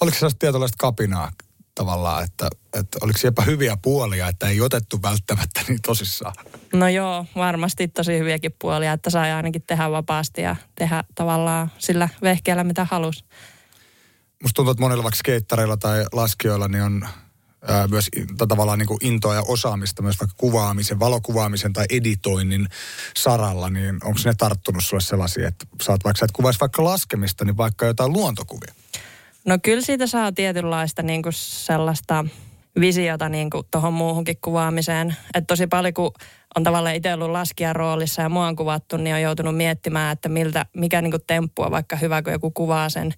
Oliko 0.00 0.14
se 0.14 0.18
sellaista 0.18 0.38
tietynlaista 0.38 0.76
kapinaa 0.78 1.30
tavallaan, 1.78 2.24
että, 2.24 2.48
että 2.72 2.98
oliko 3.00 3.18
jopa 3.24 3.42
hyviä 3.42 3.76
puolia, 3.82 4.28
että 4.28 4.48
ei 4.48 4.60
otettu 4.60 5.02
välttämättä 5.02 5.60
niin 5.68 5.82
tosissaan? 5.82 6.34
No 6.72 6.88
joo, 6.88 7.26
varmasti 7.36 7.88
tosi 7.88 8.18
hyviäkin 8.18 8.54
puolia, 8.58 8.92
että 8.92 9.10
sai 9.10 9.32
ainakin 9.32 9.62
tehdä 9.66 9.90
vapaasti 9.90 10.42
ja 10.42 10.56
tehdä 10.74 11.04
tavallaan 11.14 11.72
sillä 11.78 12.08
vehkeellä 12.22 12.64
mitä 12.64 12.86
halusi. 12.90 13.24
Musta 14.42 14.54
tuntuu, 14.54 14.70
että 14.70 14.82
monilla 14.82 15.02
vaikka 15.02 15.18
skeittareilla 15.18 15.76
tai 15.76 16.04
laskijoilla 16.12 16.68
niin 16.68 16.82
on 16.82 17.08
ää, 17.68 17.88
myös 17.88 18.08
tavallaan 18.48 18.78
niin 18.78 18.86
kuin 18.86 19.06
intoa 19.06 19.34
ja 19.34 19.42
osaamista 19.42 20.02
myös 20.02 20.20
vaikka 20.20 20.34
kuvaamisen, 20.36 21.00
valokuvaamisen 21.00 21.72
tai 21.72 21.84
editoinnin 21.90 22.68
saralla, 23.16 23.70
niin 23.70 23.94
onko 24.04 24.20
ne 24.24 24.34
tarttunut 24.38 24.84
sulle 24.84 25.02
sellaisia, 25.02 25.48
että 25.48 25.66
saat 25.82 26.04
vaikka, 26.04 26.24
että 26.24 26.36
kuvaisi 26.36 26.60
vaikka 26.60 26.84
laskemista, 26.84 27.44
niin 27.44 27.56
vaikka 27.56 27.86
jotain 27.86 28.12
luontokuvia? 28.12 28.74
No 29.48 29.58
kyllä 29.62 29.80
siitä 29.80 30.06
saa 30.06 30.32
tietynlaista 30.32 31.02
niin 31.02 31.22
kuin 31.22 31.32
sellaista 31.32 32.24
visiota 32.80 33.28
niin 33.28 33.50
tuohon 33.70 33.92
muuhunkin 33.92 34.36
kuvaamiseen. 34.40 35.16
Et 35.34 35.46
tosi 35.46 35.66
paljon, 35.66 35.94
kun 35.94 36.12
on 36.56 36.64
tavallaan 36.64 36.94
itse 36.94 37.14
ollut 37.14 37.30
laskijan 37.30 37.76
roolissa 37.76 38.22
ja 38.22 38.28
mua 38.28 38.46
on 38.46 38.56
kuvattu, 38.56 38.96
niin 38.96 39.14
on 39.14 39.22
joutunut 39.22 39.56
miettimään, 39.56 40.12
että 40.12 40.28
miltä, 40.28 40.66
mikä 40.76 41.02
niin 41.02 41.12
temppu 41.26 41.62
on 41.62 41.70
vaikka 41.70 41.96
hyvä, 41.96 42.22
kun 42.22 42.32
joku 42.32 42.50
kuvaa 42.50 42.88
sen 42.88 43.14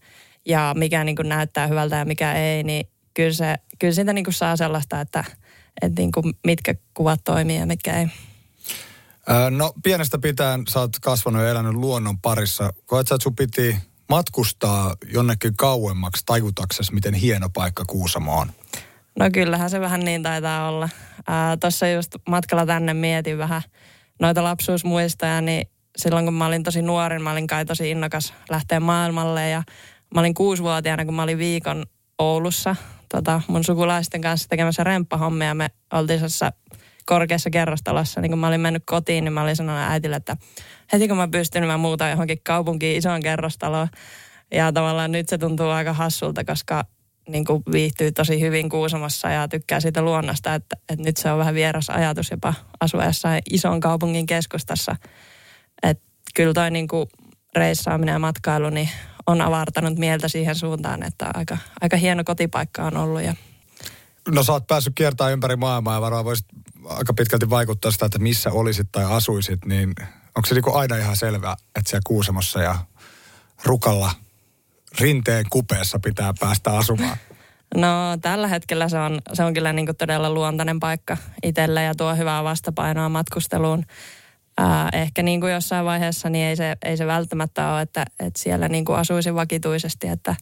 ja 0.46 0.74
mikä 0.76 1.04
niin 1.04 1.16
näyttää 1.22 1.66
hyvältä 1.66 1.96
ja 1.96 2.04
mikä 2.04 2.32
ei, 2.32 2.62
niin 2.62 2.88
kyllä, 3.14 3.32
se, 3.32 3.54
kyllä 3.78 3.94
siitä 3.94 4.12
niin 4.12 4.26
saa 4.30 4.56
sellaista, 4.56 5.00
että, 5.00 5.24
että 5.82 6.02
niin 6.02 6.12
mitkä 6.46 6.74
kuvat 6.94 7.20
toimii 7.24 7.56
ja 7.56 7.66
mitkä 7.66 7.98
ei. 7.98 8.06
No 9.50 9.72
pienestä 9.82 10.18
pitäen 10.18 10.62
sä 10.68 10.80
oot 10.80 10.98
kasvanut 11.00 11.42
ja 11.42 11.48
elänyt 11.48 11.74
luonnon 11.74 12.18
parissa. 12.18 12.72
Koet 12.86 13.08
sä, 13.08 13.14
että 13.14 13.22
sun 13.22 13.36
piti 13.36 13.89
matkustaa 14.10 14.94
jonnekin 15.12 15.56
kauemmaksi 15.56 16.22
tajutaksesi, 16.26 16.94
miten 16.94 17.14
hieno 17.14 17.48
paikka 17.48 17.84
Kuusamo 17.84 18.38
on? 18.38 18.50
No 19.18 19.30
kyllähän 19.32 19.70
se 19.70 19.80
vähän 19.80 20.00
niin 20.00 20.22
taitaa 20.22 20.68
olla. 20.68 20.88
Tuossa 21.60 21.88
just 21.88 22.14
matkalla 22.28 22.66
tänne 22.66 22.94
mietin 22.94 23.38
vähän 23.38 23.62
noita 24.20 24.44
lapsuusmuistoja, 24.44 25.40
niin 25.40 25.66
silloin 25.96 26.24
kun 26.24 26.34
mä 26.34 26.46
olin 26.46 26.62
tosi 26.62 26.82
nuori, 26.82 27.18
mä 27.18 27.32
olin 27.32 27.46
kai 27.46 27.64
tosi 27.64 27.90
innokas 27.90 28.34
lähteä 28.50 28.80
maailmalle 28.80 29.48
ja 29.48 29.62
mä 30.14 30.20
olin 30.20 30.34
kuusivuotiaana, 30.34 31.04
kun 31.04 31.14
mä 31.14 31.22
olin 31.22 31.38
viikon 31.38 31.86
Oulussa 32.18 32.76
tota, 33.08 33.42
mun 33.48 33.64
sukulaisten 33.64 34.20
kanssa 34.20 34.48
tekemässä 34.48 34.84
remppahommia. 34.84 35.54
Me 35.54 35.70
oltiin 35.92 36.20
korkeassa 37.06 37.50
kerrostalossa, 37.50 38.20
niin 38.20 38.30
kun 38.30 38.38
mä 38.38 38.48
olin 38.48 38.60
mennyt 38.60 38.82
kotiin, 38.86 39.24
niin 39.24 39.32
mä 39.32 39.42
olin 39.42 39.56
sanonut 39.56 39.90
äitille, 39.90 40.16
että 40.16 40.36
heti 40.92 41.08
kun 41.08 41.16
mä 41.16 41.28
pystyn, 41.28 41.66
mä 41.66 41.76
muutan 41.76 42.10
johonkin 42.10 42.38
kaupunkiin 42.42 42.98
isoon 42.98 43.22
kerrostaloon. 43.22 43.88
Ja 44.54 44.72
tavallaan 44.72 45.12
nyt 45.12 45.28
se 45.28 45.38
tuntuu 45.38 45.68
aika 45.68 45.92
hassulta, 45.92 46.44
koska 46.44 46.84
niin 47.28 47.44
kuin 47.44 47.62
viihtyy 47.72 48.12
tosi 48.12 48.40
hyvin 48.40 48.68
Kuusamossa 48.68 49.30
ja 49.30 49.48
tykkää 49.48 49.80
siitä 49.80 50.02
luonnosta, 50.02 50.54
että, 50.54 50.76
että 50.88 51.04
nyt 51.04 51.16
se 51.16 51.32
on 51.32 51.38
vähän 51.38 51.54
vieras 51.54 51.90
ajatus 51.90 52.30
jopa 52.30 52.54
asua 52.80 53.04
jossain 53.04 53.42
ison 53.50 53.80
kaupungin 53.80 54.26
keskustassa. 54.26 54.96
Että 55.82 56.04
kyllä 56.34 56.52
toi 56.52 56.70
niin 56.70 56.88
kuin 56.88 57.08
reissaaminen 57.56 58.12
ja 58.12 58.18
matkailu 58.18 58.70
niin 58.70 58.88
on 59.26 59.40
avartanut 59.40 59.98
mieltä 59.98 60.28
siihen 60.28 60.54
suuntaan, 60.54 61.02
että 61.02 61.30
aika, 61.34 61.58
aika 61.80 61.96
hieno 61.96 62.24
kotipaikka 62.24 62.84
on 62.84 62.96
ollut. 62.96 63.22
Ja... 63.22 63.34
No 64.28 64.42
sä 64.42 64.52
oot 64.52 64.66
päässyt 64.66 64.94
kiertämään 64.94 65.32
ympäri 65.32 65.56
maailmaa 65.56 65.94
ja 65.94 66.00
varmaan 66.00 66.24
voisit 66.24 66.46
aika 66.84 67.14
pitkälti 67.14 67.50
vaikuttaa 67.50 67.90
sitä, 67.90 68.06
että 68.06 68.18
missä 68.18 68.50
olisit 68.52 68.88
tai 68.92 69.04
asuisit, 69.04 69.64
niin 69.64 69.94
onko 70.36 70.46
se 70.46 70.54
niin 70.54 70.64
aina 70.74 70.96
ihan 70.96 71.16
selvää, 71.16 71.56
että 71.76 71.90
siellä 71.90 72.02
Kuusamossa 72.06 72.62
ja 72.62 72.78
Rukalla 73.64 74.10
rinteen 75.00 75.44
kupeessa 75.50 75.98
pitää 75.98 76.32
päästä 76.40 76.76
asumaan? 76.76 77.16
No 77.74 78.16
tällä 78.20 78.48
hetkellä 78.48 78.88
se 78.88 78.98
on, 78.98 79.20
se 79.32 79.44
on 79.44 79.54
kyllä 79.54 79.72
niin 79.72 79.96
todella 79.98 80.30
luontainen 80.30 80.80
paikka 80.80 81.16
itselle 81.42 81.82
ja 81.82 81.94
tuo 81.94 82.14
hyvää 82.14 82.44
vastapainoa 82.44 83.08
matkusteluun. 83.08 83.84
Ää, 84.58 84.88
ehkä 84.92 85.22
niin 85.22 85.40
kuin 85.40 85.52
jossain 85.52 85.84
vaiheessa 85.84 86.30
niin 86.30 86.44
ei 86.44 86.56
se, 86.56 86.76
ei 86.84 86.96
se 86.96 87.06
välttämättä 87.06 87.72
ole, 87.72 87.82
että, 87.82 88.04
että 88.20 88.42
siellä 88.42 88.68
niin 88.68 88.84
kuin 88.84 88.98
asuisi 88.98 89.34
vakituisesti, 89.34 90.08
että 90.08 90.36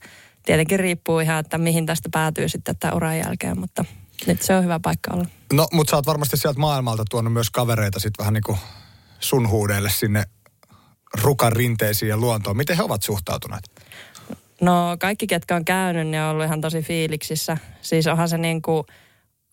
tietenkin 0.48 0.80
riippuu 0.80 1.18
ihan, 1.18 1.38
että 1.38 1.58
mihin 1.58 1.86
tästä 1.86 2.08
päätyy 2.12 2.48
sitten 2.48 2.76
tämän 2.76 2.96
uran 2.96 3.18
jälkeen, 3.18 3.60
mutta 3.60 3.84
nyt 4.26 4.42
se 4.42 4.56
on 4.56 4.64
hyvä 4.64 4.80
paikka 4.82 5.14
olla. 5.14 5.26
No, 5.52 5.68
mutta 5.72 5.90
sä 5.90 5.96
oot 5.96 6.06
varmasti 6.06 6.36
sieltä 6.36 6.60
maailmalta 6.60 7.04
tuonut 7.10 7.32
myös 7.32 7.50
kavereita 7.50 8.00
sitten 8.00 8.22
vähän 8.24 8.34
niin 8.34 8.42
kuin 8.42 8.58
sun 9.20 9.48
huudeille 9.48 9.90
sinne 9.90 10.24
rukan 11.22 11.52
rinteisiin 11.52 12.08
ja 12.08 12.16
luontoon. 12.16 12.56
Miten 12.56 12.76
he 12.76 12.82
ovat 12.82 13.02
suhtautuneet? 13.02 13.62
No 14.60 14.96
kaikki, 15.00 15.26
ketkä 15.26 15.56
on 15.56 15.64
käynyt, 15.64 16.06
niin 16.06 16.22
on 16.22 16.30
ollut 16.30 16.44
ihan 16.44 16.60
tosi 16.60 16.82
fiiliksissä. 16.82 17.56
Siis 17.80 18.06
onhan 18.06 18.28
se 18.28 18.38
niin 18.38 18.62
kuin 18.62 18.84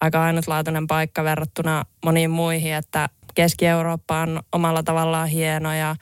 aika 0.01 0.23
ainutlaatuinen 0.23 0.87
paikka 0.87 1.23
verrattuna 1.23 1.85
moniin 2.05 2.31
muihin, 2.31 2.73
että 2.73 3.09
Keski-Eurooppa 3.35 4.19
on 4.19 4.43
omalla 4.51 4.83
tavallaan 4.83 5.27
hieno 5.27 5.73
ja 5.73 5.95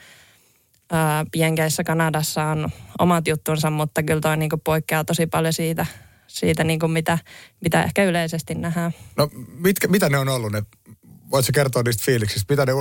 ää, 0.93 1.25
Jenkeissä, 1.35 1.83
Kanadassa 1.83 2.43
on 2.43 2.69
omat 2.99 3.27
juttunsa, 3.27 3.69
mutta 3.69 4.03
kyllä 4.03 4.21
toi 4.21 4.37
niin 4.37 4.49
poikkeaa 4.63 5.03
tosi 5.03 5.27
paljon 5.27 5.53
siitä, 5.53 5.85
siitä 6.27 6.63
niin 6.63 6.79
mitä, 6.87 7.17
mitä 7.61 7.83
ehkä 7.83 8.03
yleisesti 8.03 8.55
nähdään. 8.55 8.91
No 9.17 9.29
mitkä, 9.57 9.87
mitä 9.87 10.09
ne 10.09 10.17
on 10.17 10.29
ollut 10.29 10.51
ne 10.51 10.63
voitko 11.31 11.51
kertoa 11.53 11.83
niistä 11.83 12.03
fiiliksistä, 12.05 12.53
mitä 12.53 12.65
ne 12.65 12.71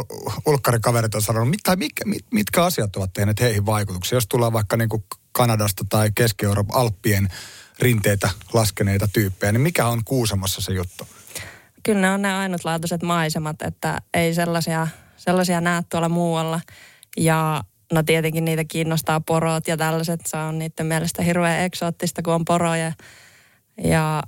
ulkkarikaverit 0.46 1.14
on 1.14 1.22
sanonut, 1.22 1.56
tai 1.62 1.76
mitkä, 1.76 2.04
mit, 2.04 2.26
mitkä 2.32 2.64
asiat 2.64 2.96
ovat 2.96 3.12
tehneet 3.12 3.40
heihin 3.40 3.66
vaikutuksia, 3.66 4.16
jos 4.16 4.26
tullaan 4.26 4.52
vaikka 4.52 4.76
niin 4.76 4.88
kuin 4.88 5.04
Kanadasta 5.32 5.84
tai 5.88 6.10
Keski-Euroopan 6.14 6.76
Alppien 6.76 7.28
rinteitä 7.78 8.30
laskeneita 8.52 9.08
tyyppejä, 9.12 9.52
niin 9.52 9.60
mikä 9.60 9.86
on 9.86 10.04
Kuusamossa 10.04 10.60
se 10.60 10.72
juttu? 10.72 11.06
Kyllä 11.82 12.00
ne 12.00 12.10
on 12.10 12.22
ne 12.22 12.32
ainutlaatuiset 12.32 13.02
maisemat, 13.02 13.62
että 13.62 14.02
ei 14.14 14.34
sellaisia, 14.34 14.88
sellaisia 15.16 15.60
näe 15.60 15.82
tuolla 15.88 16.08
muualla. 16.08 16.60
Ja 17.16 17.64
no 17.92 18.02
tietenkin 18.02 18.44
niitä 18.44 18.64
kiinnostaa 18.64 19.20
porot 19.20 19.68
ja 19.68 19.76
tällaiset, 19.76 20.20
se 20.26 20.36
on 20.36 20.58
niiden 20.58 20.86
mielestä 20.86 21.22
hirveän 21.22 21.60
eksoottista, 21.60 22.22
kun 22.22 22.34
on 22.34 22.44
poroja. 22.44 22.92
Ja 23.84 24.22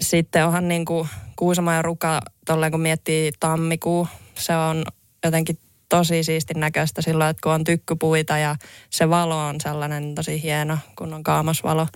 sitten 0.00 0.46
onhan 0.46 0.68
niin 0.68 0.84
kuin 0.84 1.08
Kuusama 1.36 1.74
ja 1.74 1.82
Ruka, 1.82 2.20
tolleen 2.46 2.72
kun 2.72 2.80
miettii 2.80 3.32
tammikuu, 3.40 4.08
se 4.34 4.56
on 4.56 4.84
jotenkin 5.24 5.58
tosi 5.88 6.22
siistin 6.22 6.60
näköistä 6.60 7.02
silloin, 7.02 7.30
että 7.30 7.40
kun 7.42 7.52
on 7.52 7.64
tykkypuita 7.64 8.38
ja 8.38 8.56
se 8.90 9.10
valo 9.10 9.46
on 9.46 9.60
sellainen 9.60 10.14
tosi 10.14 10.42
hieno, 10.42 10.78
kun 10.98 11.14
on 11.14 11.22
kaamosvalo, 11.22 11.86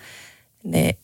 niin 0.65 0.99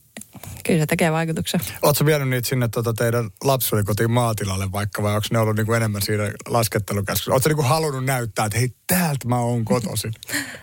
kyllä 0.65 0.81
se 0.81 0.87
tekee 0.87 1.13
vaikutuksen. 1.13 1.61
Oletko 1.83 2.07
vienyt 2.07 2.29
niitä 2.29 2.49
sinne 2.49 2.69
tuota 2.69 2.93
teidän 2.93 3.31
lapsuuden 3.45 3.85
kotiin 3.85 4.11
maatilalle 4.11 4.73
vaikka, 4.73 5.03
vai 5.03 5.15
onko 5.15 5.27
ne 5.31 5.39
ollut 5.39 5.57
niinku 5.57 5.73
enemmän 5.73 6.03
siinä 6.03 6.33
laskettelukäskyssä? 6.49 7.33
Oletko 7.33 7.49
niinku 7.49 7.63
halunnut 7.63 8.05
näyttää, 8.05 8.47
että 8.47 8.59
hei, 8.59 8.69
täältä 8.87 9.29
mä 9.29 9.39
oon 9.39 9.65
kotoisin? 9.65 10.13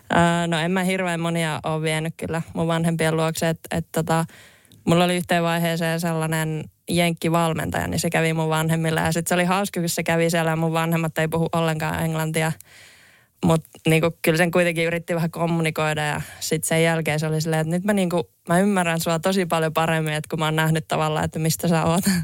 no 0.47 0.59
en 0.59 0.71
mä 0.71 0.83
hirveän 0.83 1.19
monia 1.19 1.59
ole 1.63 1.81
vienyt 1.81 2.13
kyllä 2.17 2.41
mun 2.53 2.67
vanhempien 2.67 3.17
luokse, 3.17 3.49
että 3.49 3.77
et 3.77 3.87
tota, 3.91 4.25
mulla 4.85 5.03
oli 5.03 5.15
yhteen 5.15 5.43
vaiheeseen 5.43 5.99
sellainen 5.99 6.63
jenkkivalmentaja, 6.89 7.87
niin 7.87 7.99
se 7.99 8.09
kävi 8.09 8.33
mun 8.33 8.49
vanhemmilla. 8.49 9.01
Ja 9.01 9.11
sitten 9.11 9.29
se 9.29 9.35
oli 9.35 9.45
hauska, 9.45 9.79
kun 9.79 9.89
se 9.89 10.03
kävi 10.03 10.29
siellä 10.29 10.51
ja 10.51 10.55
mun 10.55 10.73
vanhemmat 10.73 11.17
ei 11.17 11.27
puhu 11.27 11.49
ollenkaan 11.51 12.05
englantia. 12.05 12.51
Mutta 13.45 13.69
niinku, 13.87 14.11
kyllä 14.21 14.37
sen 14.37 14.51
kuitenkin 14.51 14.85
yritti 14.85 15.15
vähän 15.15 15.31
kommunikoida 15.31 16.05
ja 16.05 16.21
sitten 16.39 16.67
sen 16.67 16.83
jälkeen 16.83 17.19
se 17.19 17.27
oli 17.27 17.41
silleen, 17.41 17.61
että 17.61 17.71
nyt 17.71 17.83
mä, 17.83 17.93
niinku, 17.93 18.29
mä 18.47 18.59
ymmärrän 18.59 18.99
sua 18.99 19.19
tosi 19.19 19.45
paljon 19.45 19.73
paremmin, 19.73 20.13
että 20.13 20.27
kun 20.29 20.39
mä 20.39 20.45
oon 20.45 20.55
nähnyt 20.55 20.87
tavallaan, 20.87 21.25
että 21.25 21.39
mistä 21.39 21.67
sä 21.67 21.83
oot. 21.83 22.03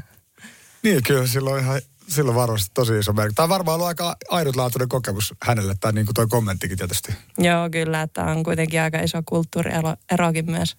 Niin, 0.82 1.02
kyllä 1.02 1.26
silloin 1.26 1.62
ihan 1.62 1.80
silloin 2.08 2.36
varmasti 2.36 2.70
tosi 2.74 2.98
iso 2.98 3.12
merkki. 3.12 3.34
Tämä 3.34 3.44
on 3.44 3.50
varmaan 3.50 3.74
ollut 3.74 3.86
aika 3.86 4.16
ainutlaatuinen 4.28 4.88
kokemus 4.88 5.34
hänelle, 5.42 5.74
tai 5.80 5.92
niin 5.92 6.06
kuin 6.06 6.14
toi 6.14 6.26
kommenttikin 6.26 6.78
tietysti. 6.78 7.14
Joo, 7.38 7.70
kyllä, 7.70 8.02
että 8.02 8.24
on 8.24 8.42
kuitenkin 8.42 8.80
aika 8.80 8.98
iso 8.98 9.22
kulttuurierokin 9.26 10.50
myös. 10.50 10.76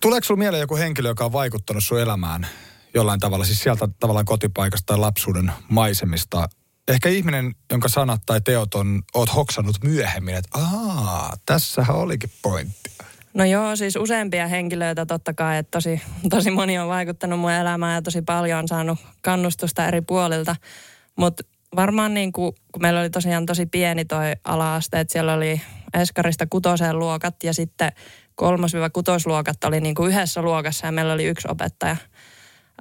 Tuleeko 0.00 0.24
sinulla 0.24 0.38
mieleen 0.38 0.60
joku 0.60 0.76
henkilö, 0.76 1.08
joka 1.08 1.24
on 1.24 1.32
vaikuttanut 1.32 1.84
sun 1.84 2.00
elämään 2.00 2.46
jollain 2.94 3.20
tavalla, 3.20 3.44
siis 3.44 3.60
sieltä 3.60 3.88
tavallaan 4.00 4.26
kotipaikasta 4.26 4.86
tai 4.86 4.98
lapsuuden 4.98 5.52
maisemista? 5.68 6.48
Ehkä 6.88 7.08
ihminen, 7.08 7.54
jonka 7.72 7.88
sanat 7.88 8.22
tai 8.26 8.40
teot 8.40 8.74
on, 8.74 9.02
oot 9.14 9.34
hoksannut 9.34 9.76
myöhemmin, 9.84 10.34
että 10.34 10.58
aah, 10.58 11.32
tässähän 11.46 11.96
olikin 11.96 12.30
pointti. 12.42 12.90
No 13.34 13.44
joo, 13.44 13.76
siis 13.76 13.96
useampia 13.96 14.48
henkilöitä 14.48 15.06
totta 15.06 15.34
kai, 15.34 15.58
että 15.58 15.70
tosi, 15.70 16.00
tosi 16.30 16.50
moni 16.50 16.78
on 16.78 16.88
vaikuttanut 16.88 17.40
mun 17.40 17.50
elämään 17.50 17.94
ja 17.94 18.02
tosi 18.02 18.22
paljon 18.22 18.58
on 18.58 18.68
saanut 18.68 18.98
kannustusta 19.20 19.86
eri 19.88 20.00
puolilta. 20.00 20.56
Mutta 21.16 21.44
varmaan 21.76 22.14
niin 22.14 22.32
kuin, 22.32 22.52
kun 22.72 22.82
meillä 22.82 23.00
oli 23.00 23.10
tosiaan 23.10 23.46
tosi 23.46 23.66
pieni 23.66 24.04
toi 24.04 24.32
ala-aste, 24.44 25.00
että 25.00 25.12
siellä 25.12 25.34
oli 25.34 25.60
eskarista 25.94 26.46
kutoseen 26.50 26.98
luokat 26.98 27.34
ja 27.42 27.54
sitten 27.54 27.92
kolmos-kutosluokat 28.34 29.64
oli 29.64 29.80
niin 29.80 29.94
kuin 29.94 30.10
yhdessä 30.10 30.42
luokassa 30.42 30.86
ja 30.86 30.92
meillä 30.92 31.12
oli 31.12 31.24
yksi 31.24 31.48
opettaja, 31.50 31.96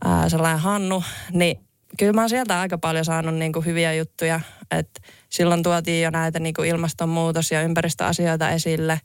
ää, 0.04 0.30
sellainen 0.30 0.60
Hannu, 0.60 1.04
niin 1.32 1.60
kyllä 1.98 2.14
mä 2.14 2.22
oon 2.22 2.30
sieltä 2.30 2.60
aika 2.60 2.78
paljon 2.78 3.06
saanut 3.06 3.36
niin 3.36 3.54
kuin 3.54 3.66
hyviä 3.66 3.94
juttuja, 3.94 4.40
että 4.72 5.02
silloin 5.30 5.64
tuotiin 5.64 6.04
jo 6.04 6.10
näitä 6.10 6.40
niin 6.40 6.54
kuin 6.54 6.70
ilmastonmuutos- 6.70 7.52
ja 7.52 7.62
ympäristöasioita 7.62 8.50
esille. 8.50 9.02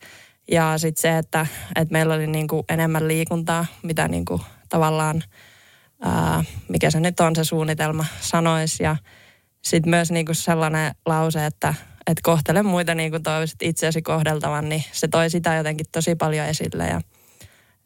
Ja 0.50 0.78
sitten 0.78 1.00
se, 1.00 1.18
että, 1.18 1.46
että 1.76 1.92
meillä 1.92 2.14
oli 2.14 2.26
niin 2.26 2.48
kuin 2.48 2.64
enemmän 2.68 3.08
liikuntaa, 3.08 3.66
mitä 3.82 4.08
niin 4.08 4.24
kuin 4.24 4.42
tavallaan, 4.68 5.22
ää, 6.00 6.44
mikä 6.68 6.90
se 6.90 7.00
nyt 7.00 7.20
on 7.20 7.36
se 7.36 7.44
suunnitelma, 7.44 8.04
sanoisi 8.20 8.82
ja 8.82 8.96
sitten 9.62 9.90
myös 9.90 10.10
niin 10.10 10.26
kuin 10.26 10.36
sellainen 10.36 10.94
lause, 11.06 11.46
että 11.46 11.74
että 12.08 12.20
kohtele 12.22 12.62
muita 12.62 12.94
niin 12.94 13.10
kuin 13.10 13.22
toivoisit 13.22 13.62
itseäsi 13.62 14.02
kohdeltavan, 14.02 14.68
niin 14.68 14.84
se 14.92 15.08
toi 15.08 15.30
sitä 15.30 15.54
jotenkin 15.54 15.86
tosi 15.92 16.14
paljon 16.14 16.46
esille. 16.46 16.86
Ja, 16.86 17.00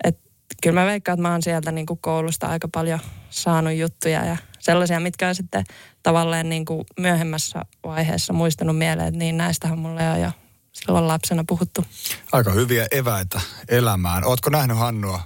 et, 0.05 0.19
kyllä 0.63 0.81
mä 0.81 0.87
veikkaan, 0.87 1.15
että 1.15 1.23
mä 1.23 1.33
oon 1.33 1.43
sieltä 1.43 1.73
niin 1.73 1.87
kuin 1.87 1.99
koulusta 2.03 2.47
aika 2.47 2.69
paljon 2.69 3.01
saanut 3.31 3.73
juttuja 3.73 4.25
ja 4.25 4.37
sellaisia, 4.63 5.01
mitkä 5.01 5.29
on 5.29 5.35
sitten 5.35 5.65
tavallaan 6.03 6.49
niin 6.49 6.65
kuin 6.65 6.85
myöhemmässä 7.01 7.63
vaiheessa 7.85 8.33
muistanut 8.33 8.79
mieleen, 8.79 9.09
että 9.09 9.19
niin 9.19 9.37
näistähän 9.37 9.79
mulle 9.79 10.11
on 10.11 10.21
jo 10.21 10.31
silloin 10.73 11.09
lapsena 11.09 11.45
puhuttu. 11.49 11.85
Aika 12.33 12.51
hyviä 12.51 12.87
eväitä 12.91 13.41
elämään. 13.69 14.25
Ootko 14.25 14.51
nähnyt 14.51 14.79
Hannua 14.79 15.21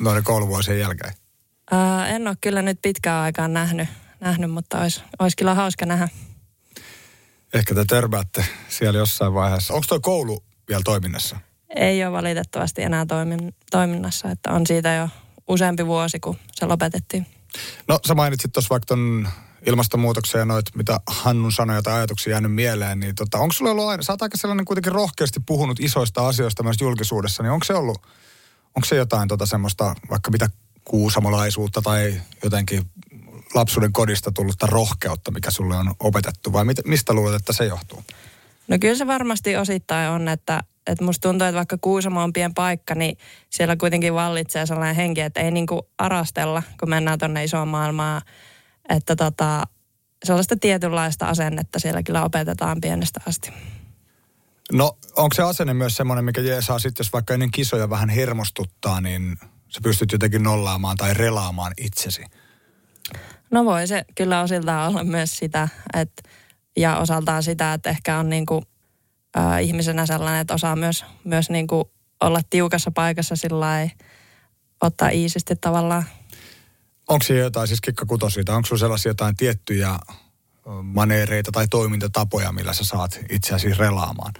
noiden 0.00 0.24
kouluvuosien 0.24 0.78
jälkeen? 0.78 1.14
Ää, 1.70 2.08
en 2.08 2.28
ole 2.28 2.36
kyllä 2.40 2.62
nyt 2.62 2.78
pitkään 2.82 3.22
aikaan 3.22 3.52
nähnyt, 3.52 3.88
nähnyt 4.20 4.50
mutta 4.50 4.80
olisi, 4.80 5.02
olisi 5.18 5.36
kyllä 5.36 5.54
hauska 5.54 5.86
nähdä. 5.86 6.08
Ehkä 7.54 7.74
te 7.74 7.84
törmäätte 7.84 8.44
siellä 8.68 8.98
jossain 8.98 9.34
vaiheessa. 9.34 9.74
Onko 9.74 9.86
tuo 9.88 10.00
koulu 10.00 10.44
vielä 10.68 10.82
toiminnassa? 10.84 11.36
Ei 11.76 12.04
ole 12.04 12.12
valitettavasti 12.12 12.82
enää 12.82 13.06
toimin, 13.06 13.54
toiminnassa, 13.70 14.30
että 14.30 14.52
on 14.52 14.66
siitä 14.66 14.94
jo 14.94 15.08
useampi 15.48 15.86
vuosi, 15.86 16.20
kun 16.20 16.36
se 16.52 16.66
lopetettiin. 16.66 17.26
No 17.88 17.98
sä 18.06 18.14
mainitsit 18.14 18.52
tuossa 18.52 18.70
vaikka 18.70 18.86
ton 18.86 19.28
ilmastonmuutoksen 19.66 20.38
ja 20.38 20.44
noit, 20.44 20.66
mitä 20.74 21.00
Hannun 21.06 21.52
sanoja 21.52 21.82
tai 21.82 21.94
ajatuksia 21.94 22.30
jäänyt 22.30 22.54
mieleen, 22.54 23.00
niin 23.00 23.14
tota, 23.14 23.38
onko 23.38 23.52
sulla 23.52 23.70
ollut 23.70 23.88
aina, 23.88 24.02
sä 24.02 24.12
oot 24.12 24.22
aika 24.22 24.36
sellainen 24.36 24.64
kuitenkin 24.64 24.92
rohkeasti 24.92 25.40
puhunut 25.46 25.80
isoista 25.80 26.28
asioista 26.28 26.62
myös 26.62 26.76
julkisuudessa, 26.80 27.42
niin 27.42 27.50
onko 27.50 27.64
se 27.64 27.74
ollut, 27.74 27.98
onko 28.76 28.84
se 28.84 28.96
jotain 28.96 29.28
tota 29.28 29.46
semmoista 29.46 29.94
vaikka 30.10 30.30
mitä 30.30 30.50
kuusamolaisuutta 30.84 31.82
tai 31.82 32.20
jotenkin 32.44 32.90
lapsuuden 33.54 33.92
kodista 33.92 34.32
tullutta 34.32 34.66
rohkeutta, 34.66 35.30
mikä 35.30 35.50
sulle 35.50 35.76
on 35.76 35.94
opetettu, 36.00 36.52
vai 36.52 36.64
mit, 36.64 36.76
mistä 36.84 37.12
luulet, 37.12 37.34
että 37.34 37.52
se 37.52 37.64
johtuu? 37.64 38.04
No 38.68 38.78
kyllä 38.80 38.94
se 38.94 39.06
varmasti 39.06 39.56
osittain 39.56 40.10
on, 40.10 40.28
että, 40.28 40.60
että 40.86 41.04
musta 41.04 41.28
tuntuu, 41.28 41.46
että 41.46 41.56
vaikka 41.56 41.78
Kuusamo 41.80 42.22
on 42.22 42.32
pien 42.32 42.54
paikka, 42.54 42.94
niin 42.94 43.18
siellä 43.50 43.76
kuitenkin 43.76 44.14
vallitsee 44.14 44.66
sellainen 44.66 44.96
henki, 44.96 45.20
että 45.20 45.40
ei 45.40 45.50
niinku 45.50 45.88
arastella, 45.98 46.62
kun 46.80 46.90
mennään 46.90 47.18
tuonne 47.18 47.44
isoon 47.44 47.68
maailmaan. 47.68 48.22
Että 48.88 49.16
tota, 49.16 49.66
sellaista 50.24 50.56
tietynlaista 50.56 51.26
asennetta 51.26 51.78
siellä 51.78 52.02
kyllä 52.02 52.24
opetetaan 52.24 52.80
pienestä 52.80 53.20
asti. 53.28 53.52
No 54.72 54.96
onko 55.16 55.34
se 55.34 55.42
asenne 55.42 55.74
myös 55.74 55.96
semmoinen, 55.96 56.24
mikä 56.24 56.40
jeesaa 56.40 56.78
sitten, 56.78 57.04
jos 57.04 57.12
vaikka 57.12 57.34
ennen 57.34 57.50
kisoja 57.50 57.90
vähän 57.90 58.08
hermostuttaa, 58.08 59.00
niin 59.00 59.36
sä 59.68 59.80
pystyt 59.82 60.12
jotenkin 60.12 60.42
nollaamaan 60.42 60.96
tai 60.96 61.14
relaamaan 61.14 61.72
itsesi? 61.78 62.24
No 63.50 63.64
voi 63.64 63.86
se 63.86 64.04
kyllä 64.14 64.42
osiltaan 64.42 64.88
olla 64.88 65.04
myös 65.04 65.36
sitä, 65.36 65.68
että, 65.94 66.22
ja 66.76 66.96
osaltaan 66.98 67.42
sitä, 67.42 67.72
että 67.72 67.90
ehkä 67.90 68.18
on 68.18 68.30
niin 68.30 68.46
kuin, 69.32 69.44
äh, 69.44 69.62
ihmisenä 69.62 70.06
sellainen, 70.06 70.40
että 70.40 70.54
osaa 70.54 70.76
myös, 70.76 71.04
myös 71.24 71.50
niin 71.50 71.66
kuin 71.66 71.84
olla 72.20 72.40
tiukassa 72.50 72.90
paikassa 72.90 73.36
sillä 73.36 73.88
ottaa 74.80 75.08
iisisti 75.08 75.56
tavallaan. 75.56 76.04
Onko 77.08 77.22
siellä 77.22 77.44
jotain, 77.44 77.68
siis 77.68 77.80
Kikka 77.80 78.06
Kutosita, 78.06 78.54
onko 78.54 78.66
sinulla 78.66 78.80
sellaisia 78.80 79.10
jotain 79.10 79.36
tiettyjä 79.36 79.98
maneereita 80.82 81.52
tai 81.52 81.66
toimintatapoja, 81.70 82.52
millä 82.52 82.72
sä 82.72 82.84
saat 82.84 83.20
itseäsi 83.30 83.74
relaamaan? 83.74 84.32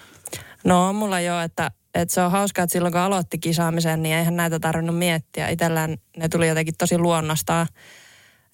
No 0.64 0.88
on 0.88 0.94
mulla 0.94 1.20
jo, 1.20 1.40
että, 1.40 1.70
että 1.94 2.14
se 2.14 2.20
on 2.20 2.30
hauskaa, 2.30 2.62
että 2.62 2.72
silloin 2.72 2.92
kun 2.92 3.00
aloitti 3.00 3.38
kisaamisen, 3.38 4.02
niin 4.02 4.14
eihän 4.14 4.36
näitä 4.36 4.60
tarvinnut 4.60 4.98
miettiä. 4.98 5.48
Itellään 5.48 5.96
ne 6.16 6.28
tuli 6.28 6.48
jotenkin 6.48 6.74
tosi 6.78 6.98
luonnostaan, 6.98 7.66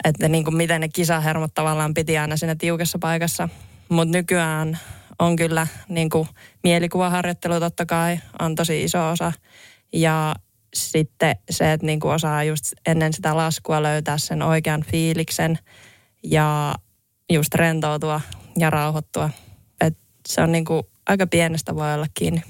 että 0.04 0.28
niin 0.28 0.44
kuin 0.44 0.56
miten 0.56 0.80
ne 0.80 0.88
kisahermot 0.88 1.54
tavallaan 1.54 1.94
piti 1.94 2.18
aina 2.18 2.36
siinä 2.36 2.54
tiukassa 2.54 2.98
paikassa. 2.98 3.48
Mutta 3.88 4.12
nykyään 4.12 4.78
on 5.18 5.36
kyllä 5.36 5.66
niin 5.88 6.10
kuin 6.10 6.28
mielikuvaharjoittelu 6.62 7.60
totta 7.60 7.86
kai 7.86 8.18
on 8.40 8.54
tosi 8.54 8.84
iso 8.84 9.10
osa. 9.10 9.32
Ja 9.92 10.34
sitten 10.74 11.36
se, 11.50 11.72
että 11.72 11.86
niin 11.86 12.00
kuin 12.00 12.14
osaa 12.14 12.44
just 12.44 12.72
ennen 12.86 13.12
sitä 13.12 13.36
laskua 13.36 13.82
löytää 13.82 14.18
sen 14.18 14.42
oikean 14.42 14.82
fiiliksen 14.82 15.58
ja 16.22 16.74
just 17.32 17.54
rentoutua 17.54 18.20
ja 18.56 18.70
rauhoittua. 18.70 19.30
Et 19.80 19.98
se 20.28 20.40
on 20.40 20.52
niin 20.52 20.64
kuin 20.64 20.82
aika 21.06 21.26
pienestä 21.26 21.74
voi 21.74 21.94
olla 21.94 22.06
kiinni. 22.14 22.42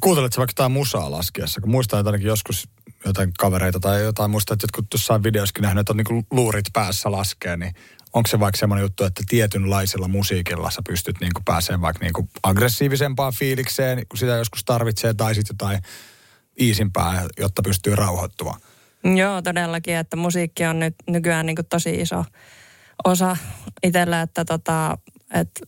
Kuunteletko 0.00 0.38
vaikka 0.38 0.50
jotain 0.50 0.72
musaa 0.72 1.10
laskiessa? 1.10 1.60
Kun 1.60 1.70
muistan 1.70 1.98
jotenkin 1.98 2.28
joskus 2.28 2.68
jotain 3.04 3.32
kavereita 3.38 3.80
tai 3.80 4.02
jotain 4.02 4.30
muista, 4.30 4.54
että 4.54 4.64
jotkut 4.64 4.86
jossain 4.92 5.22
videossakin 5.22 5.62
nähnyt, 5.62 5.80
että 5.80 5.92
on 5.92 5.96
niin 5.96 6.26
luurit 6.30 6.66
päässä 6.72 7.12
laskee, 7.12 7.56
niin 7.56 7.74
onko 8.12 8.26
se 8.26 8.40
vaikka 8.40 8.58
semmoinen 8.58 8.82
juttu, 8.82 9.04
että 9.04 9.22
tietynlaisella 9.28 10.08
musiikilla 10.08 10.70
sä 10.70 10.82
pystyt 10.86 11.20
niin 11.20 11.32
kuin 11.34 11.44
pääsemään 11.44 11.80
vaikka 11.80 12.04
niin 12.04 12.12
kuin 12.12 12.28
aggressiivisempaan 12.42 13.32
fiilikseen, 13.32 14.06
kun 14.08 14.18
sitä 14.18 14.32
joskus 14.32 14.64
tarvitsee, 14.64 15.14
tai 15.14 15.34
sitten 15.34 15.54
jotain 15.54 15.82
iisimpää, 16.60 17.26
jotta 17.38 17.62
pystyy 17.62 17.96
rauhoittumaan? 17.96 18.60
Joo, 19.16 19.42
todellakin, 19.42 19.96
että 19.96 20.16
musiikki 20.16 20.64
on 20.64 20.78
nyt 20.78 20.94
nykyään 21.06 21.46
niin 21.46 21.56
kuin 21.56 21.66
tosi 21.66 21.94
iso 21.94 22.24
osa 23.04 23.36
itsellä, 23.82 24.22
että, 24.22 24.44
tota, 24.44 24.98
että 25.34 25.60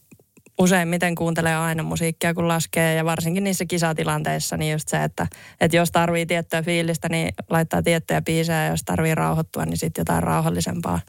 useimmiten 0.59 1.15
kuuntelee 1.15 1.57
aina 1.57 1.83
musiikkia, 1.83 2.35
kun 2.35 2.49
laskee 2.49 2.95
ja 2.95 3.05
varsinkin 3.05 3.45
niissä 3.45 3.65
kisatilanteissa, 3.65 4.57
niin 4.57 4.73
just 4.73 4.89
se, 4.89 5.05
että, 5.05 5.27
että 5.61 5.77
jos 5.77 5.91
tarvii 5.91 6.27
tiettyä 6.27 6.63
fiilistä, 6.63 7.09
niin 7.09 7.35
laittaa 7.51 7.83
tiettyjä 7.83 8.23
biisejä 8.23 8.65
ja 8.65 8.71
jos 8.71 8.83
tarvii 8.85 9.15
rauhoittua, 9.15 9.65
niin 9.65 9.77
sitten 9.77 10.01
jotain 10.01 10.23
rauhallisempaa. 10.23 11.01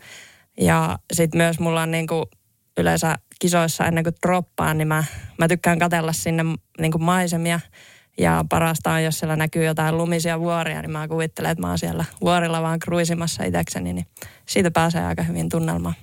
Ja 0.60 1.00
sitten 1.14 1.38
myös 1.38 1.60
mulla 1.60 1.82
on 1.82 1.92
niin 1.92 2.08
kuin 2.08 2.26
yleensä 2.78 3.16
kisoissa 3.40 3.86
ennen 3.86 4.04
kuin 4.04 4.16
droppaan, 4.22 4.78
niin 4.78 4.88
mä, 4.88 5.04
mä 5.38 5.48
tykkään 5.48 5.80
katella 5.80 6.14
sinne 6.14 6.44
niin 6.80 6.92
kuin 6.92 7.04
maisemia. 7.04 7.60
Ja 8.20 8.46
parasta 8.50 8.92
on, 8.92 9.04
jos 9.04 9.20
siellä 9.20 9.36
näkyy 9.36 9.66
jotain 9.66 9.98
lumisia 9.98 10.40
vuoria, 10.40 10.82
niin 10.82 10.92
mä 10.92 11.08
kuvittelen, 11.08 11.52
että 11.52 11.62
mä 11.62 11.68
oon 11.68 11.80
siellä 11.80 12.06
vuorilla 12.22 12.62
vaan 12.62 12.80
kruisimassa 12.80 13.44
itsekseni, 13.44 13.94
niin 13.94 14.06
siitä 14.46 14.72
pääsee 14.72 15.06
aika 15.06 15.24
hyvin 15.24 15.50
tunnelmaan. 15.50 15.96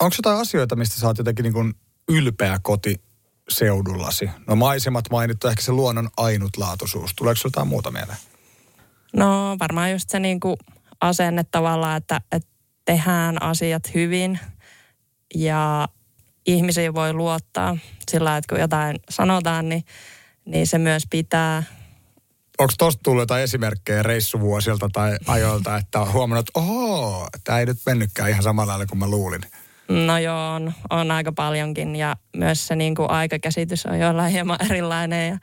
Onko 0.00 0.16
jotain 0.18 0.40
asioita, 0.40 0.76
mistä 0.76 1.00
sä 1.00 1.06
oot 1.06 1.18
jotenkin 1.18 1.42
niin 1.42 1.74
ylpeä 2.08 2.58
koti 2.62 3.00
seudullasi? 3.48 4.30
No 4.46 4.56
maisemat 4.56 5.04
mainittu, 5.10 5.48
ehkä 5.48 5.62
se 5.62 5.72
luonnon 5.72 6.08
ainutlaatuisuus. 6.16 7.14
Tuleeko 7.16 7.40
jotain 7.44 7.68
muuta 7.68 7.90
mieleen? 7.90 8.18
No 9.16 9.56
varmaan 9.60 9.92
just 9.92 10.10
se 10.10 10.20
niin 10.20 10.40
kuin 10.40 10.56
asenne 11.00 11.44
tavallaan, 11.50 11.96
että, 11.96 12.20
että 12.32 12.48
tehdään 12.84 13.42
asiat 13.42 13.94
hyvin 13.94 14.38
ja 15.34 15.88
ihmisiä 16.46 16.94
voi 16.94 17.12
luottaa 17.12 17.76
sillä 18.10 18.36
että 18.36 18.48
kun 18.48 18.60
jotain 18.60 18.96
sanotaan, 19.10 19.68
niin, 19.68 19.84
niin 20.44 20.66
se 20.66 20.78
myös 20.78 21.02
pitää. 21.10 21.62
Onko 22.58 22.72
tuosta 22.78 23.00
tullut 23.02 23.22
jotain 23.22 23.42
esimerkkejä 23.42 24.02
reissuvuosilta 24.02 24.88
tai 24.92 25.18
ajoilta, 25.26 25.76
että 25.76 26.00
on 26.00 26.12
huomannut, 26.12 26.48
että 26.48 26.60
oho, 26.60 27.28
tämä 27.44 27.58
ei 27.58 27.66
nyt 27.66 27.78
mennytkään 27.86 28.30
ihan 28.30 28.42
samalla 28.42 28.70
lailla 28.70 28.86
kuin 28.86 28.98
mä 28.98 29.06
luulin? 29.06 29.42
No 29.88 30.18
joo, 30.18 30.50
on, 30.50 30.72
on 30.90 31.10
aika 31.10 31.32
paljonkin 31.32 31.96
ja 31.96 32.16
myös 32.36 32.66
se 32.66 32.76
niin 32.76 32.94
kuin 32.94 33.10
aikakäsitys 33.10 33.86
on 33.86 33.98
jollain 33.98 34.32
hieman 34.32 34.58
erilainen. 34.70 35.28
Ja, 35.28 35.38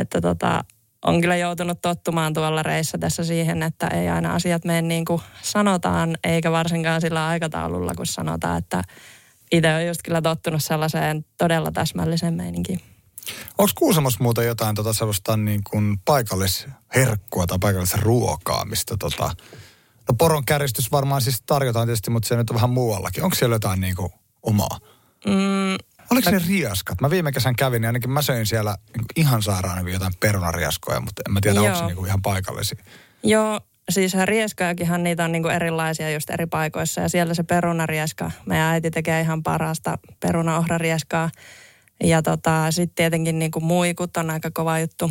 että 0.00 0.20
tota, 0.20 0.64
on 1.04 1.20
kyllä 1.20 1.36
joutunut 1.36 1.82
tottumaan 1.82 2.34
tuolla 2.34 2.62
reissä 2.62 2.98
tässä 2.98 3.24
siihen, 3.24 3.62
että 3.62 3.86
ei 3.86 4.08
aina 4.08 4.34
asiat 4.34 4.64
mene 4.64 4.82
niin 4.82 5.04
kuin 5.04 5.22
sanotaan, 5.42 6.16
eikä 6.24 6.52
varsinkaan 6.52 7.00
sillä 7.00 7.26
aikataululla, 7.26 7.94
kun 7.94 8.06
sanotaan, 8.06 8.58
että 8.58 8.82
itse 9.52 9.74
on 9.74 9.86
just 9.86 10.00
kyllä 10.04 10.22
tottunut 10.22 10.64
sellaiseen 10.64 11.24
todella 11.38 11.70
täsmälliseen 11.72 12.34
meininkiin. 12.34 12.80
Onko 13.58 13.72
Kuusamossa 13.74 14.22
muuten 14.22 14.46
jotain 14.46 14.74
tota 14.74 14.92
sellaista 14.92 15.36
niin 15.36 15.60
kuin 15.70 15.98
paikallisherkkua 16.04 17.46
tai 17.46 17.58
paikallisruokaa, 17.60 18.64
mistä 18.64 18.96
tota, 18.98 19.34
No 20.10 20.14
poron 20.14 20.44
käristys 20.44 20.92
varmaan 20.92 21.22
siis 21.22 21.42
tarjotaan 21.46 21.86
tietysti, 21.86 22.10
mutta 22.10 22.28
se 22.28 22.36
nyt 22.36 22.50
on 22.50 22.54
vähän 22.54 22.70
muuallakin. 22.70 23.24
Onko 23.24 23.36
siellä 23.36 23.54
jotain 23.54 23.80
niin 23.80 23.96
kuin 23.96 24.12
omaa? 24.42 24.78
Mm, 25.26 25.76
Oliko 26.10 26.30
mä... 26.30 26.38
ne 26.38 26.44
riaskat? 26.48 27.00
Mä 27.00 27.10
viime 27.10 27.32
kesän 27.32 27.56
kävin 27.56 27.82
ja 27.82 27.88
ainakin 27.88 28.10
mä 28.10 28.22
söin 28.22 28.46
siellä 28.46 28.76
niin 28.96 29.06
ihan 29.16 29.42
sairaan 29.42 29.88
jotain 29.88 30.12
perunariaskoja, 30.20 31.00
mutta 31.00 31.22
en 31.28 31.32
mä 31.32 31.40
tiedä, 31.42 31.60
onko 31.60 31.78
se 31.78 31.84
niin 31.84 31.96
kuin 31.96 32.06
ihan 32.06 32.22
paikallisia. 32.22 32.84
Joo, 33.22 33.60
siis 33.90 34.14
rieskojakinhan 34.24 35.02
niitä 35.02 35.24
on 35.24 35.32
niin 35.32 35.42
kuin 35.42 35.54
erilaisia 35.54 36.10
just 36.10 36.30
eri 36.30 36.46
paikoissa 36.46 37.00
ja 37.00 37.08
siellä 37.08 37.34
se 37.34 37.42
perunarieska. 37.42 38.30
Meidän 38.46 38.66
äiti 38.66 38.90
tekee 38.90 39.20
ihan 39.20 39.42
parasta 39.42 39.98
perunaohrarieskaa. 40.20 41.30
Ja 42.04 42.22
tota, 42.22 42.70
sitten 42.70 42.94
tietenkin 42.94 43.38
niin 43.38 43.50
kuin 43.50 43.64
muikut 43.64 44.16
on 44.16 44.30
aika 44.30 44.50
kova 44.54 44.78
juttu, 44.78 45.10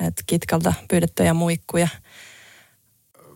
että 0.00 0.22
kitkalta 0.26 0.74
pyydettyjä 0.88 1.34
muikkuja– 1.34 1.88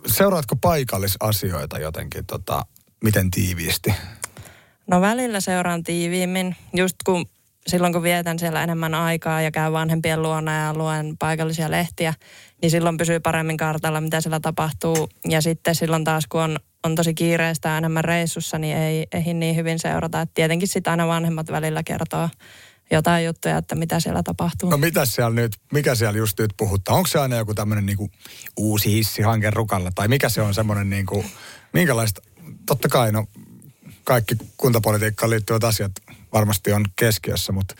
seuraatko 0.07 0.57
paikallisasioita 0.57 1.79
jotenkin, 1.79 2.27
tota, 2.27 2.67
miten 3.05 3.31
tiiviisti? 3.31 3.95
No 4.87 5.01
välillä 5.01 5.41
seuraan 5.41 5.83
tiiviimmin, 5.83 6.57
just 6.75 6.97
kun 7.05 7.27
silloin 7.67 7.93
kun 7.93 8.03
vietän 8.03 8.39
siellä 8.39 8.63
enemmän 8.63 8.95
aikaa 8.95 9.43
ja 9.43 9.51
käyn 9.51 9.73
vanhempien 9.73 10.23
luona 10.23 10.67
ja 10.67 10.75
luen 10.75 11.17
paikallisia 11.19 11.71
lehtiä, 11.71 12.15
niin 12.63 12.71
silloin 12.71 12.97
pysyy 12.97 13.21
paremmin 13.21 13.57
kartalla, 13.57 14.01
mitä 14.01 14.21
siellä 14.21 14.41
tapahtuu. 14.41 15.09
Ja 15.29 15.43
sitten 15.43 15.75
silloin 15.75 16.05
taas, 16.05 16.27
kun 16.27 16.41
on, 16.41 16.59
on 16.85 16.95
tosi 16.95 17.15
kiireistä 17.15 17.79
enemmän 17.79 18.05
reissussa, 18.05 18.59
niin 18.59 18.77
ei, 18.77 19.07
ei 19.13 19.35
niin 19.35 19.57
hyvin 19.57 19.79
seurata. 19.79 20.21
Et 20.21 20.31
tietenkin 20.35 20.69
sitten 20.69 20.91
aina 20.91 21.07
vanhemmat 21.07 21.51
välillä 21.51 21.83
kertoo 21.83 22.29
jotain 22.91 23.25
juttuja, 23.27 23.57
että 23.57 23.75
mitä 23.75 24.01
siellä 24.01 24.23
tapahtuu. 24.23 24.71
No 24.71 24.77
mitä 24.77 25.05
siellä 25.05 25.35
nyt, 25.35 25.57
mikä 25.73 25.95
siellä 25.95 26.19
just 26.19 26.41
nyt 26.41 26.55
puhuttaa? 26.57 26.95
Onko 26.95 27.07
se 27.07 27.19
aina 27.19 27.37
joku 27.37 27.55
tämmöinen 27.55 27.87
niinku 27.87 28.11
uusi 28.57 28.93
hissihanke 28.93 29.51
rukalla? 29.51 29.91
Tai 29.95 30.09
mikä 30.09 30.29
se 30.29 30.43
on 30.43 30.55
semmoinen 30.55 30.91
niinku, 30.91 31.25
minkälaista, 31.73 32.23
totta 32.67 32.89
kai 32.89 33.13
no 33.13 33.27
kaikki 34.05 34.35
kuntapolitiikkaan 34.57 35.31
liittyvät 35.31 35.65
asiat 35.65 35.93
varmasti 36.33 36.73
on 36.73 36.85
keskiössä, 36.97 37.53
mutta 37.53 37.75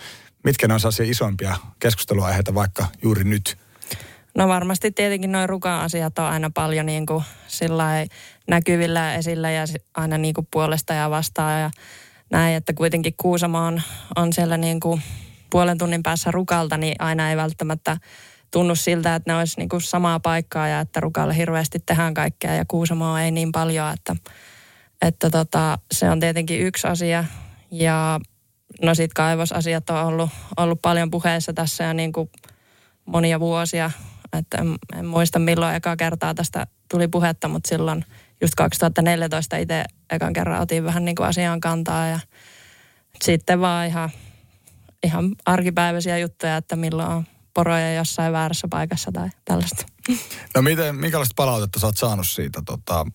mitkä 0.45 0.69
ne 0.69 0.75
on 0.75 0.81
sellaisia 0.81 1.07
isompia 1.07 1.57
keskusteluaiheita 1.79 2.55
vaikka 2.55 2.87
juuri 3.03 3.25
nyt? 3.25 3.59
No 4.35 4.49
varmasti 4.49 4.91
tietenkin 4.91 5.33
noin 5.33 5.49
ruka-asiat 5.49 6.19
on 6.19 6.25
aina 6.25 6.51
paljon 6.55 6.87
niin 6.87 7.07
kuin 7.07 7.25
näkyvillä 8.49 9.15
esillä 9.15 9.51
ja 9.51 9.65
aina 9.95 10.19
niin 10.19 10.35
kuin 10.35 10.49
puolesta 10.51 10.95
ja 10.95 11.11
vastaan 11.11 11.61
ja 11.61 11.71
näin, 12.31 12.57
että 12.57 12.73
kuitenkin 12.73 13.15
Kuusamo 13.17 13.59
on, 13.59 13.83
on 14.17 14.33
siellä 14.33 14.57
niin 14.57 14.81
kuin 14.81 15.03
puolen 15.51 15.79
tunnin 15.79 16.03
päässä 16.03 16.31
rukalta, 16.31 16.77
niin 16.77 16.95
aina 16.99 17.31
ei 17.31 17.37
välttämättä 17.37 17.97
tunnu 18.51 18.75
siltä, 18.75 19.15
että 19.15 19.33
ne 19.33 19.39
olisi 19.39 19.59
niin 19.59 19.69
kuin 19.69 19.83
samaa 19.83 20.21
paikkaa 20.21 20.69
ja 20.69 20.81
että 20.81 21.01
rukalle 21.01 21.37
hirveästi 21.37 21.79
tehdään 21.87 22.15
kaikkea 22.15 22.55
ja 22.55 22.65
Kuusamo 22.69 23.17
ei 23.17 23.31
niin 23.31 23.53
paljon, 23.53 23.93
että, 23.93 24.17
että 25.03 25.31
tota, 25.31 25.79
se 25.93 26.11
on 26.11 26.21
tietenkin 26.21 26.61
yksi 26.61 26.87
asia. 26.87 27.25
Ja 27.71 28.21
no 28.83 28.95
sitten 28.95 29.15
kaivosasiat 29.15 29.91
on 29.91 30.05
ollut, 30.05 30.31
ollut 30.57 30.83
paljon 30.83 31.11
puheessa 31.11 31.53
tässä 31.53 31.85
jo 31.85 31.93
niin 31.93 32.13
kuin 32.13 32.31
monia 33.07 33.41
vuosia, 33.41 33.91
että 34.33 34.59
en, 34.59 34.75
en 34.99 35.07
muista 35.07 35.39
milloin 35.39 35.75
eka 35.75 35.97
kertaa 35.97 36.35
tästä 36.35 36.67
tuli 36.91 37.09
puhetta, 37.09 37.49
mutta 37.49 37.69
silloin 37.69 38.05
just 38.41 38.55
2014 38.57 39.57
itse 39.57 39.85
ekan 40.11 40.33
kerran 40.33 40.61
otin 40.61 40.85
vähän 40.85 41.05
niin 41.05 41.17
kuin 41.17 41.27
asiaan 41.27 41.61
kantaa 41.61 42.07
ja 42.07 42.21
sitten 43.23 43.61
vaan 43.61 43.87
ihan, 43.87 44.11
ihan 45.03 45.37
arkipäiväisiä 45.47 46.19
juttuja, 46.19 46.57
että 46.57 46.77
milloin 46.77 47.09
on 47.09 47.27
poroja 47.55 47.95
jossain 47.95 48.33
väärässä 48.33 48.69
paikassa 48.71 49.13
tai 49.13 49.29
tällaista. 49.45 49.87
No 50.55 50.63
miten, 50.63 50.95
minkälaista 50.95 51.33
palautetta 51.37 51.81
sä 51.81 51.87
oot 51.87 51.97
saanut 51.97 52.29
siitä 52.29 52.63
tota, 52.67 53.07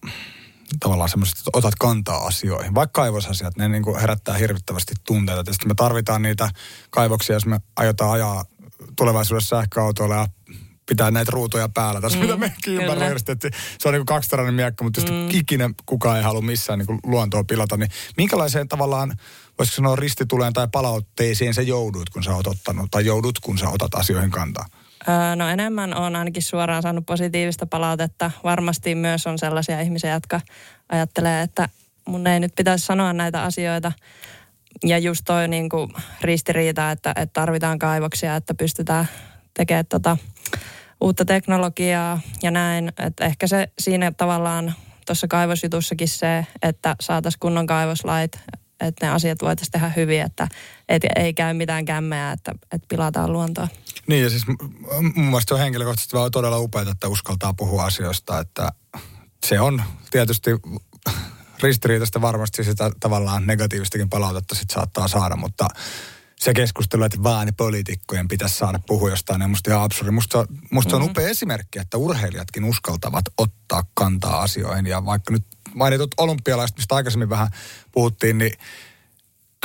tavallaan 0.79 1.09
semmoiset, 1.09 1.37
että 1.37 1.49
otat 1.53 1.75
kantaa 1.79 2.25
asioihin. 2.25 2.75
Vaikka 2.75 3.01
kaivosasiat, 3.01 3.57
ne 3.57 3.69
niin 3.69 3.83
kuin 3.83 4.01
herättää 4.01 4.37
hirvittävästi 4.37 4.93
tunteita. 5.07 5.43
Tietysti 5.43 5.67
me 5.67 5.73
tarvitaan 5.75 6.21
niitä 6.21 6.49
kaivoksia, 6.89 7.35
jos 7.35 7.45
me 7.45 7.59
aiotaan 7.75 8.11
ajaa 8.11 8.45
tulevaisuudessa 8.95 9.57
sähköautoilla 9.57 10.15
ja 10.15 10.27
pitää 10.85 11.11
näitä 11.11 11.31
ruutuja 11.31 11.69
päällä. 11.69 12.01
Tässä 12.01 12.17
mm, 12.17 12.21
mitä 12.21 12.37
mekin 12.37 12.81
että 13.31 13.49
se 13.79 13.87
on 13.87 13.93
niin 13.93 13.99
kuin 13.99 14.05
kaksitarainen 14.05 14.53
miekka, 14.53 14.83
mutta 14.83 15.01
mm. 15.01 15.29
ikinä 15.29 15.69
kukaan 15.85 16.17
ei 16.17 16.23
halua 16.23 16.41
missään 16.41 16.79
niin 16.79 16.87
kuin 16.87 16.99
luontoa 17.03 17.43
pilata. 17.43 17.77
Niin 17.77 17.91
minkälaiseen 18.17 18.67
tavallaan, 18.67 19.17
voisiko 19.57 19.75
sanoa 19.75 19.95
ristituleen 19.95 20.53
tai 20.53 20.67
palautteisiin 20.71 21.53
se 21.53 21.61
joudut, 21.61 22.09
kun 22.09 22.23
sä 22.23 22.35
oot 22.35 22.47
ottanut, 22.47 22.91
tai 22.91 23.05
joudut, 23.05 23.39
kun 23.39 23.57
sä 23.57 23.69
otat 23.69 23.95
asioihin 23.95 24.31
kantaa? 24.31 24.65
no 25.35 25.49
enemmän 25.49 25.93
on 25.93 26.15
ainakin 26.15 26.43
suoraan 26.43 26.81
saanut 26.81 27.05
positiivista 27.05 27.65
palautetta. 27.65 28.31
Varmasti 28.43 28.95
myös 28.95 29.27
on 29.27 29.39
sellaisia 29.39 29.81
ihmisiä, 29.81 30.13
jotka 30.13 30.41
ajattelee, 30.89 31.41
että 31.41 31.69
mun 32.07 32.27
ei 32.27 32.39
nyt 32.39 32.55
pitäisi 32.55 32.85
sanoa 32.85 33.13
näitä 33.13 33.43
asioita. 33.43 33.91
Ja 34.83 34.97
just 34.97 35.21
toi 35.25 35.47
niin 35.47 35.69
kuin 35.69 35.89
ristiriita, 36.21 36.91
että, 36.91 37.09
että 37.09 37.33
tarvitaan 37.33 37.79
kaivoksia, 37.79 38.35
että 38.35 38.53
pystytään 38.53 39.07
tekemään 39.57 39.85
tota 39.85 40.17
uutta 41.01 41.25
teknologiaa 41.25 42.19
ja 42.43 42.51
näin. 42.51 42.91
Että 42.99 43.25
ehkä 43.25 43.47
se 43.47 43.67
siinä 43.79 44.11
tavallaan 44.11 44.73
tuossa 45.05 45.27
kaivosjutussakin 45.27 46.07
se, 46.07 46.45
että 46.61 46.95
saataisiin 46.99 47.39
kunnon 47.39 47.67
kaivoslait, 47.67 48.39
että 48.79 49.05
ne 49.05 49.11
asiat 49.11 49.41
voitaisiin 49.41 49.71
tehdä 49.71 49.91
hyvin, 49.95 50.21
että 50.21 50.47
et 50.89 51.03
ei 51.15 51.33
käy 51.33 51.53
mitään 51.53 51.85
kämmeä, 51.85 52.31
että, 52.31 52.51
että 52.71 52.85
pilataan 52.89 53.33
luontoa. 53.33 53.67
Niin 54.07 54.23
ja 54.23 54.29
siis 54.29 54.47
mun 54.47 55.25
mielestä 55.25 55.53
on 55.53 55.59
henkilökohtaisesti 55.59 56.17
vaan 56.17 56.31
todella 56.31 56.59
upeaa, 56.59 56.91
että 56.91 57.07
uskaltaa 57.07 57.53
puhua 57.53 57.85
asioista, 57.85 58.39
että 58.39 58.71
se 59.45 59.59
on 59.59 59.83
tietysti 60.11 60.51
ristiriitaista 61.63 62.21
varmasti 62.21 62.63
sitä 62.63 62.91
tavallaan 62.99 63.47
negatiivistakin 63.47 64.09
palautetta 64.09 64.55
sit 64.55 64.69
saattaa 64.69 65.07
saada, 65.07 65.35
mutta 65.35 65.67
se 66.39 66.53
keskustelu, 66.53 67.03
että 67.03 67.23
vaan 67.23 67.53
poliitikkojen 67.57 68.27
pitäisi 68.27 68.57
saada 68.57 68.79
puhua 68.87 69.09
jostain, 69.09 69.41
on 69.41 69.49
musta 69.49 69.71
ihan 69.71 69.83
absurdi. 69.83 70.11
Musta, 70.11 70.47
musta 70.71 70.95
mm-hmm. 70.95 71.05
on 71.05 71.11
upea 71.11 71.29
esimerkki, 71.29 71.79
että 71.79 71.97
urheilijatkin 71.97 72.63
uskaltavat 72.63 73.25
ottaa 73.37 73.83
kantaa 73.93 74.41
asioihin. 74.41 74.85
Ja 74.85 75.05
vaikka 75.05 75.33
nyt 75.33 75.45
mainitut 75.75 76.11
olympialaiset, 76.17 76.77
mistä 76.77 76.95
aikaisemmin 76.95 77.29
vähän 77.29 77.47
puhuttiin, 77.91 78.37
niin 78.37 78.53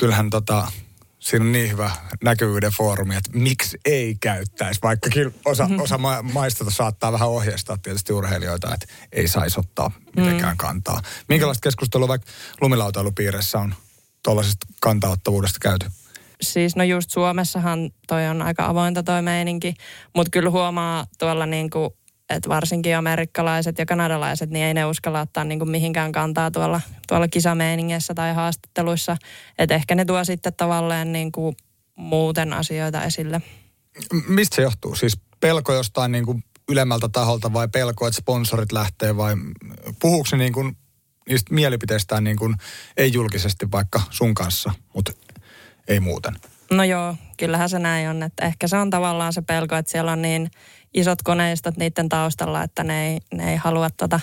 kyllähän 0.01 0.31
tota, 0.31 0.73
siinä 1.19 1.45
on 1.45 1.53
niin 1.53 1.71
hyvä 1.71 1.91
näkyvyyden 2.25 2.73
foorumi, 2.79 3.17
että 3.17 3.31
miksi 3.35 3.79
ei 3.85 4.17
käyttäisi, 4.21 4.81
vaikkakin 4.83 5.35
osa, 5.45 5.65
mm-hmm. 5.65 5.81
osa 5.81 5.99
ma- 5.99 6.23
maista 6.23 6.71
saattaa 6.71 7.13
vähän 7.13 7.29
ohjeistaa 7.29 7.79
tietysti 7.79 8.13
urheilijoita, 8.13 8.75
että 8.75 8.87
ei 9.13 9.29
saisi 9.29 9.61
ottaa 9.61 9.91
mitenkään 10.17 10.55
mm. 10.55 10.59
kantaa. 10.59 11.03
Minkälaista 11.29 11.63
keskustelua 11.63 12.09
vaikka 12.09 12.31
lumilautailupiirissä 12.61 13.59
on 13.59 13.75
tuollaisesta 14.23 14.67
kantaottavuudesta 14.81 15.59
käyty? 15.63 15.87
Siis 16.43 16.77
no 16.77 16.85
just 16.85 17.11
Suomessahan 17.11 17.91
toi 18.09 18.27
on 18.27 18.43
aika 18.43 18.67
avointa 18.67 19.03
toi 19.03 19.23
meininki, 19.23 19.75
mutta 20.17 20.31
kyllä 20.31 20.51
huomaa 20.51 21.07
tuolla 21.19 21.47
niin 21.47 21.71
kuin 21.71 21.91
että 22.31 22.49
varsinkin 22.49 22.97
amerikkalaiset 22.97 23.79
ja 23.79 23.87
kanadalaiset, 23.87 24.51
niin 24.51 24.65
ei 24.65 24.75
ne 24.75 24.87
uskalla 24.87 25.21
ottaa 25.21 25.45
niin 25.45 25.59
kuin 25.59 25.71
mihinkään 25.71 26.13
kantaa 26.13 26.51
tuolla, 26.51 26.81
tuolla 27.09 27.29
kisameiningessä 27.29 28.15
tai 28.15 28.35
haastatteluissa. 28.35 29.17
Että 29.59 29.75
ehkä 29.75 29.95
ne 29.95 30.05
tuo 30.05 30.25
sitten 30.25 30.53
tavallaan 30.57 31.13
niin 31.13 31.33
kuin 31.33 31.57
muuten 31.97 32.53
asioita 32.53 33.05
esille. 33.05 33.43
Mistä 34.29 34.57
se 34.57 34.63
johtuu? 34.63 34.95
Siis 34.95 35.21
pelko 35.41 35.75
jostain 35.75 36.13
niin 36.13 36.27
kuin 36.27 36.45
ylemmältä 36.69 37.09
taholta 37.09 37.53
vai 37.53 37.69
pelko, 37.69 38.07
että 38.07 38.21
sponsorit 38.21 38.73
lähtee 38.73 39.17
vai 39.17 39.35
puhuuko 40.01 40.37
niin 40.37 40.53
kuin 40.53 40.77
niistä 41.29 41.55
mielipiteistään 41.55 42.25
niin 42.25 42.37
kuin 42.37 42.55
ei 42.97 43.13
julkisesti 43.13 43.71
vaikka 43.73 44.01
sun 44.11 44.35
kanssa, 44.35 44.73
mutta 44.95 45.13
ei 45.91 46.01
muuten? 46.01 46.37
No 46.71 46.85
joo, 46.85 47.15
kyllähän 47.37 47.69
se 47.69 47.79
näin 47.79 48.09
on. 48.09 48.23
Että 48.23 48.47
ehkä 48.47 48.69
se 48.69 48.77
on 48.77 48.91
tavallaan 48.91 49.33
se 49.33 49.43
pelko, 49.43 49.77
että 49.77 49.93
siellä 49.93 50.13
on 50.13 50.23
niin 50.23 50.51
isot 50.95 51.23
koneistot 51.23 51.77
niiden 51.77 52.09
taustalla, 52.09 52.63
että 52.63 52.85
ne 52.85 53.07
ei, 53.07 53.19
ne 53.35 53.51
ei 53.51 53.57
halua 53.57 53.91
tota 53.91 54.21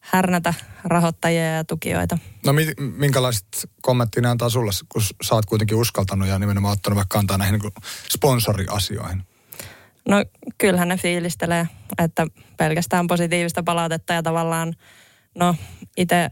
härnätä 0.00 0.54
rahoittajia 0.84 1.54
ja 1.54 1.64
tukijoita. 1.64 2.18
No 2.46 2.52
minkälaiset 2.96 3.46
kommenttia 3.82 4.22
ne 4.22 4.28
antaa 4.28 4.48
sulle, 4.48 4.70
kun 4.88 5.02
sä 5.22 5.34
oot 5.34 5.46
kuitenkin 5.46 5.76
uskaltanut 5.76 6.28
ja 6.28 6.38
nimenomaan 6.38 6.72
ottanut 6.72 6.96
vaikka 6.96 7.18
kantaa 7.18 7.38
näihin 7.38 7.60
niin 7.60 7.72
sponsoriasioihin? 8.10 9.22
No 10.08 10.24
kyllähän 10.58 10.88
ne 10.88 10.96
fiilistelee, 10.96 11.68
että 11.98 12.26
pelkästään 12.56 13.06
positiivista 13.06 13.62
palautetta 13.62 14.12
ja 14.12 14.22
tavallaan, 14.22 14.74
no 15.34 15.54
itse 15.96 16.30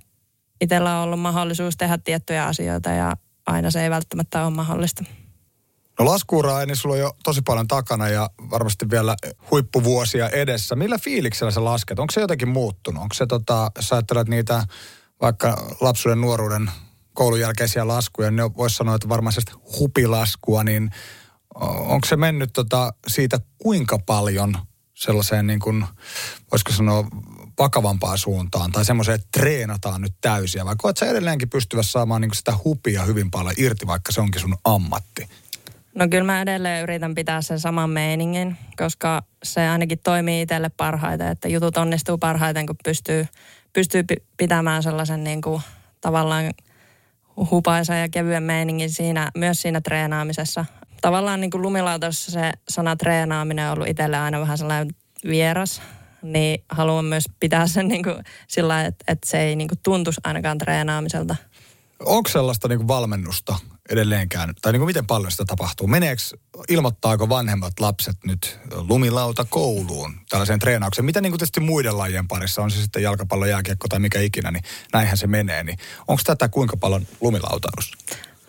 itsellä 0.60 0.98
on 0.98 1.04
ollut 1.04 1.20
mahdollisuus 1.20 1.76
tehdä 1.76 1.98
tiettyjä 1.98 2.46
asioita 2.46 2.90
ja 2.90 3.16
aina 3.46 3.70
se 3.70 3.82
ei 3.82 3.90
välttämättä 3.90 4.46
ole 4.46 4.54
mahdollista. 4.54 5.04
No 5.98 6.04
laskuuraa 6.04 6.66
niin 6.66 6.76
sulla 6.76 6.94
on 6.94 7.00
jo 7.00 7.16
tosi 7.24 7.42
paljon 7.42 7.68
takana 7.68 8.08
ja 8.08 8.30
varmasti 8.50 8.90
vielä 8.90 9.16
huippuvuosia 9.50 10.28
edessä. 10.28 10.76
Millä 10.76 10.98
fiiliksellä 10.98 11.50
sä 11.50 11.64
lasket? 11.64 11.98
Onko 11.98 12.10
se 12.12 12.20
jotenkin 12.20 12.48
muuttunut? 12.48 13.02
Onko 13.02 13.14
se 13.14 13.26
tota, 13.26 13.70
jos 13.76 13.92
ajattelet 13.92 14.28
niitä 14.28 14.66
vaikka 15.20 15.76
lapsuuden 15.80 16.20
nuoruuden 16.20 16.70
koulun 17.14 17.40
jälkeisiä 17.40 17.88
laskuja, 17.88 18.30
niin 18.30 18.56
voisi 18.56 18.76
sanoa, 18.76 18.94
että 18.94 19.08
varmaan 19.08 19.34
hupilaskua, 19.80 20.64
niin 20.64 20.90
onko 21.78 22.06
se 22.08 22.16
mennyt 22.16 22.52
tota 22.52 22.92
siitä 23.06 23.38
kuinka 23.58 23.98
paljon 23.98 24.58
sellaiseen 24.94 25.46
niin 25.46 25.60
kuin, 25.60 25.86
voisiko 26.50 26.72
sanoa, 26.72 27.04
vakavampaan 27.58 28.18
suuntaan 28.18 28.72
tai 28.72 28.84
semmoiseen, 28.84 29.14
että 29.14 29.28
treenataan 29.40 30.00
nyt 30.00 30.14
täysiä, 30.20 30.64
vai 30.64 30.74
koet 30.78 30.96
sä 30.96 31.06
edelleenkin 31.06 31.50
pystyvässä 31.50 31.92
saamaan 31.92 32.20
niin 32.20 32.34
sitä 32.34 32.52
hupia 32.64 33.04
hyvin 33.04 33.30
paljon 33.30 33.54
irti, 33.56 33.86
vaikka 33.86 34.12
se 34.12 34.20
onkin 34.20 34.40
sun 34.40 34.56
ammatti? 34.64 35.28
No 35.94 36.08
kyllä 36.08 36.24
mä 36.24 36.42
edelleen 36.42 36.82
yritän 36.82 37.14
pitää 37.14 37.42
sen 37.42 37.60
saman 37.60 37.90
meiningin, 37.90 38.56
koska 38.76 39.22
se 39.42 39.68
ainakin 39.68 39.98
toimii 39.98 40.42
itselle 40.42 40.68
parhaiten, 40.68 41.28
että 41.28 41.48
jutut 41.48 41.76
onnistuu 41.76 42.18
parhaiten, 42.18 42.66
kun 42.66 42.76
pystyy, 42.84 43.26
pystyy 43.72 44.04
pitämään 44.36 44.82
sellaisen 44.82 45.24
niin 45.24 45.42
kuin 45.42 45.62
tavallaan 46.00 46.44
hupaisa 47.50 47.94
ja 47.94 48.08
kevyen 48.08 48.42
meiningin 48.42 48.90
siinä, 48.90 49.30
myös 49.36 49.62
siinä 49.62 49.80
treenaamisessa. 49.80 50.64
Tavallaan 51.00 51.40
niin 51.40 51.50
kuin 51.50 51.62
lumilautassa 51.62 52.30
se 52.32 52.52
sana 52.68 52.96
treenaaminen 52.96 53.66
on 53.66 53.72
ollut 53.72 53.88
itselle 53.88 54.18
aina 54.18 54.40
vähän 54.40 54.58
sellainen 54.58 54.94
vieras, 55.28 55.82
niin 56.24 56.64
haluan 56.68 57.04
myös 57.04 57.24
pitää 57.40 57.66
sen 57.66 57.88
niin 57.88 58.02
kuin 58.02 58.16
sillä 58.48 58.84
että, 58.84 59.04
että 59.08 59.30
se 59.30 59.40
ei 59.40 59.56
niin 59.56 59.68
kuin 59.68 59.78
tuntuisi 59.82 60.20
ainakaan 60.24 60.58
treenaamiselta. 60.58 61.36
Onko 62.04 62.28
sellaista 62.28 62.68
niin 62.68 62.78
kuin 62.78 62.88
valmennusta 62.88 63.56
edelleenkään, 63.90 64.54
tai 64.62 64.72
niin 64.72 64.80
kuin 64.80 64.86
miten 64.86 65.06
paljon 65.06 65.30
sitä 65.30 65.44
tapahtuu? 65.44 65.86
Meneekö, 65.86 66.22
ilmoittaako 66.68 67.28
vanhemmat 67.28 67.80
lapset 67.80 68.16
nyt 68.24 68.58
lumilauta 68.88 69.44
kouluun 69.44 70.14
tällaiseen 70.28 70.58
treenaukseen? 70.58 71.04
Mitä 71.04 71.20
niin 71.20 71.32
kuin 71.32 71.38
tietysti 71.38 71.60
muiden 71.60 71.98
lajien 71.98 72.28
parissa, 72.28 72.62
on 72.62 72.70
se 72.70 72.82
sitten 72.82 73.02
jalkapallo, 73.02 73.46
jääkiekko 73.46 73.88
tai 73.88 73.98
mikä 73.98 74.20
ikinä, 74.20 74.50
niin 74.50 74.64
näinhän 74.92 75.16
se 75.16 75.26
menee. 75.26 75.64
Niin 75.64 75.78
onko 76.08 76.22
tätä 76.26 76.48
kuinka 76.48 76.76
paljon 76.76 77.06
lumilautailussa? 77.20 77.96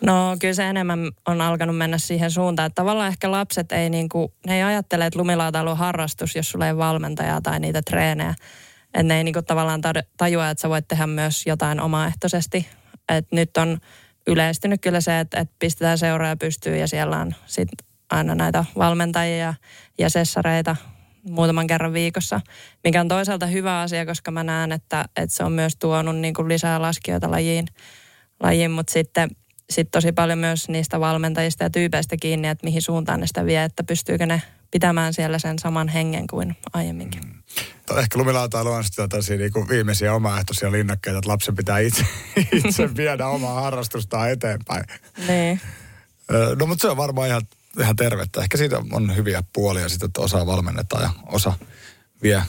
No 0.02 0.36
kyllä 0.40 0.54
se 0.54 0.68
enemmän 0.68 1.10
on 1.28 1.40
alkanut 1.40 1.76
mennä 1.76 1.98
siihen 1.98 2.30
suuntaan, 2.30 2.66
että 2.66 2.74
tavallaan 2.74 3.08
ehkä 3.08 3.30
lapset 3.30 3.72
ei, 3.72 3.90
niin 3.90 4.08
kuin, 4.08 4.32
ne 4.46 4.56
ei 4.56 4.62
ajattele, 4.62 5.06
että 5.06 5.18
lumilautailu 5.18 5.70
on 5.70 5.76
harrastus, 5.76 6.36
jos 6.36 6.50
sulla 6.50 6.66
ei 6.66 6.76
valmentajaa 6.76 7.40
tai 7.40 7.60
niitä 7.60 7.82
treenejä. 7.82 8.34
Että 8.84 9.02
ne 9.02 9.16
ei 9.16 9.24
niin 9.24 9.32
kuin, 9.32 9.44
tavallaan 9.44 9.80
tajua, 10.16 10.50
että 10.50 10.62
sä 10.62 10.68
voit 10.68 10.88
tehdä 10.88 11.06
myös 11.06 11.46
jotain 11.46 11.80
omaehtoisesti. 11.80 12.68
että 13.08 13.36
nyt 13.36 13.56
on 13.56 13.78
yleistynyt 14.26 14.80
kyllä 14.80 15.00
se, 15.00 15.20
että, 15.20 15.40
että 15.40 15.54
pistetään 15.58 15.98
seuraa 15.98 16.36
pystyyn 16.36 16.80
ja 16.80 16.88
siellä 16.88 17.16
on 17.16 17.34
sit 17.46 17.68
aina 18.10 18.34
näitä 18.34 18.64
valmentajia 18.78 19.54
ja 19.98 20.10
sessareita 20.10 20.76
muutaman 21.30 21.66
kerran 21.66 21.92
viikossa, 21.92 22.40
mikä 22.84 23.00
on 23.00 23.08
toisaalta 23.08 23.46
hyvä 23.46 23.80
asia, 23.80 24.06
koska 24.06 24.30
mä 24.30 24.44
näen, 24.44 24.72
että, 24.72 25.04
että 25.16 25.36
se 25.36 25.44
on 25.44 25.52
myös 25.52 25.76
tuonut 25.76 26.16
niin 26.16 26.34
kuin 26.34 26.48
lisää 26.48 26.82
laskijoita 26.82 27.30
lajiin, 27.30 27.66
lajiin 28.40 28.70
mutta 28.70 28.92
sitten 28.92 29.30
sit 29.70 29.90
tosi 29.90 30.12
paljon 30.12 30.38
myös 30.38 30.68
niistä 30.68 31.00
valmentajista 31.00 31.64
ja 31.64 31.70
tyypeistä 31.70 32.16
kiinni, 32.20 32.48
että 32.48 32.64
mihin 32.64 32.82
suuntaan 32.82 33.20
ne 33.20 33.26
sitä 33.26 33.44
vie, 33.44 33.64
että 33.64 33.84
pystyykö 33.84 34.26
ne 34.26 34.42
pitämään 34.70 35.14
siellä 35.14 35.38
sen 35.38 35.58
saman 35.58 35.88
hengen 35.88 36.26
kuin 36.26 36.56
aiemminkin. 36.72 37.22
Mm. 37.24 37.36
Ehkä 37.98 38.18
lumilautailu 38.18 38.70
on 38.70 38.84
sitten 38.84 39.08
tällaisia 39.08 39.36
niin 39.36 39.68
viimeisiä 39.68 40.14
omaehtoisia 40.14 40.72
linnakkeita, 40.72 41.18
että 41.18 41.30
lapsen 41.30 41.56
pitää 41.56 41.78
itse, 41.78 42.06
itse 42.64 42.96
viedä 42.96 43.26
omaa 43.26 43.60
harrastustaan 43.60 44.30
eteenpäin. 44.30 44.84
Niin. 45.28 45.60
No 46.58 46.66
mutta 46.66 46.82
se 46.82 46.88
on 46.88 46.96
varmaan 46.96 47.28
ihan, 47.28 47.42
ihan 47.80 47.96
tervettä. 47.96 48.40
Ehkä 48.40 48.56
siitä 48.58 48.82
on 48.92 49.16
hyviä 49.16 49.42
puolia 49.52 49.88
sitten, 49.88 50.06
että 50.06 50.20
osa 50.20 50.46
valmennetaan 50.46 51.02
ja 51.02 51.10
osa 51.26 51.52
vie 52.22 52.42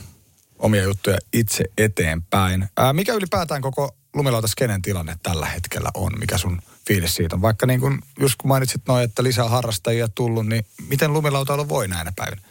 omia 0.59 0.83
juttuja 0.83 1.17
itse 1.33 1.63
eteenpäin. 1.77 2.69
Ää, 2.77 2.93
mikä 2.93 3.13
ylipäätään 3.13 3.61
koko 3.61 3.95
lumilautaskeinen 4.13 4.81
tilanne 4.81 5.15
tällä 5.23 5.45
hetkellä 5.45 5.89
on? 5.93 6.11
Mikä 6.19 6.37
sun 6.37 6.61
fiilis 6.87 7.15
siitä 7.15 7.35
on? 7.35 7.41
Vaikka 7.41 7.65
niin 7.65 7.79
kun, 7.79 7.99
just 8.19 8.35
kun 8.37 8.47
mainitsit 8.47 8.81
noin, 8.87 9.03
että 9.03 9.23
lisää 9.23 9.49
harrastajia 9.49 10.07
tullut, 10.15 10.47
niin 10.47 10.65
miten 10.89 11.13
lumilautailu 11.13 11.69
voi 11.69 11.87
näinä 11.87 12.13
päivinä? 12.15 12.41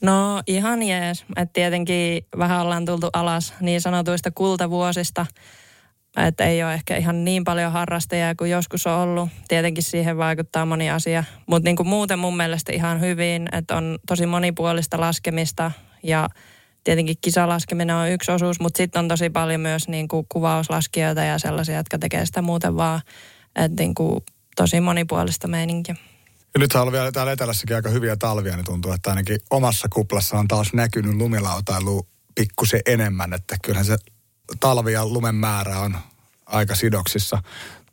No 0.00 0.42
ihan 0.46 0.82
jees. 0.82 1.24
Et 1.36 1.52
tietenkin 1.52 2.26
vähän 2.38 2.60
ollaan 2.60 2.84
tultu 2.84 3.10
alas 3.12 3.54
niin 3.60 3.80
sanotuista 3.80 4.30
kultavuosista. 4.30 5.26
Että 6.16 6.44
ei 6.44 6.62
ole 6.62 6.74
ehkä 6.74 6.96
ihan 6.96 7.24
niin 7.24 7.44
paljon 7.44 7.72
harrastajia 7.72 8.34
kuin 8.34 8.50
joskus 8.50 8.86
on 8.86 8.92
ollut. 8.92 9.28
Tietenkin 9.48 9.84
siihen 9.84 10.16
vaikuttaa 10.16 10.66
moni 10.66 10.90
asia. 10.90 11.24
Mutta 11.46 11.68
niin 11.68 11.88
muuten 11.88 12.18
mun 12.18 12.36
mielestä 12.36 12.72
ihan 12.72 13.00
hyvin, 13.00 13.48
että 13.52 13.76
on 13.76 13.98
tosi 14.06 14.26
monipuolista 14.26 15.00
laskemista 15.00 15.70
ja 16.02 16.28
tietenkin 16.84 17.16
kisalaskeminen 17.20 17.96
on 17.96 18.10
yksi 18.10 18.32
osuus, 18.32 18.60
mutta 18.60 18.78
sitten 18.78 18.98
on 18.98 19.08
tosi 19.08 19.30
paljon 19.30 19.60
myös 19.60 19.88
niin 19.88 20.08
kuin 20.08 20.26
kuvauslaskijoita 20.28 21.22
ja 21.22 21.38
sellaisia, 21.38 21.76
jotka 21.76 21.98
tekee 21.98 22.26
sitä 22.26 22.42
muuten 22.42 22.76
vaan. 22.76 23.00
Että 23.56 23.82
niin 23.82 23.94
kuin 23.94 24.24
tosi 24.56 24.80
monipuolista 24.80 25.48
meininkiä. 25.48 25.96
Ja 26.54 26.60
nythän 26.60 26.82
on 26.82 26.92
vielä 26.92 27.12
täällä 27.12 27.32
etelässäkin 27.32 27.76
aika 27.76 27.88
hyviä 27.88 28.16
talvia, 28.16 28.56
niin 28.56 28.64
tuntuu, 28.64 28.92
että 28.92 29.10
ainakin 29.10 29.38
omassa 29.50 29.88
kuplassa 29.92 30.38
on 30.38 30.48
taas 30.48 30.72
näkynyt 30.72 31.14
lumilautailu 31.14 32.06
pikkusen 32.34 32.80
enemmän, 32.86 33.32
että 33.32 33.56
kyllähän 33.64 33.84
se 33.86 33.96
talvi 34.60 34.92
ja 34.92 35.06
lumen 35.06 35.34
määrä 35.34 35.78
on 35.78 35.96
aika 36.46 36.74
sidoksissa 36.74 37.42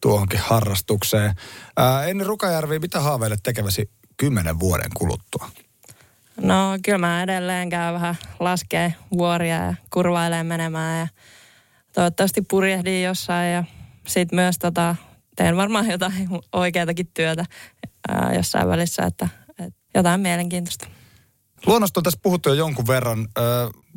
tuohonkin 0.02 0.40
harrastukseen. 0.44 1.36
Ää, 1.78 2.06
ennen 2.06 2.28
Rukajärvi, 2.28 2.80
mitä 2.80 3.00
haaveilet 3.00 3.40
tekeväsi 3.44 3.90
kymmenen 4.18 4.60
vuoden 4.60 4.92
kuluttua? 4.94 5.50
No 6.42 6.80
kyllä 6.86 6.98
mä 6.98 7.24
edelleen 7.24 7.70
käyn 7.70 7.94
vähän 7.94 8.16
laskee 8.40 8.94
vuoria 9.18 9.56
ja 9.56 9.76
kurvailee 9.94 10.44
menemään 10.44 11.00
ja 11.00 11.08
toivottavasti 11.94 12.42
purjehdin 12.42 13.04
jossain 13.04 13.54
ja 13.54 13.64
sitten 14.08 14.36
myös 14.36 14.58
tota, 14.60 14.96
teen 15.40 15.58
varmaan 15.58 15.90
jotain 15.90 16.30
oikeatakin 16.54 17.08
työtä 17.14 17.46
ää, 18.08 18.34
jossain 18.36 18.68
välissä, 18.68 19.04
että, 19.04 19.30
että 19.50 19.80
jotain 19.96 20.22
mielenkiintoista. 20.22 20.88
Luonnosta 21.66 22.00
on 22.00 22.04
tässä 22.04 22.20
puhuttu 22.24 22.50
jo 22.50 22.56
jonkun 22.56 22.88
verran. 22.88 23.28
Ö, 23.38 23.42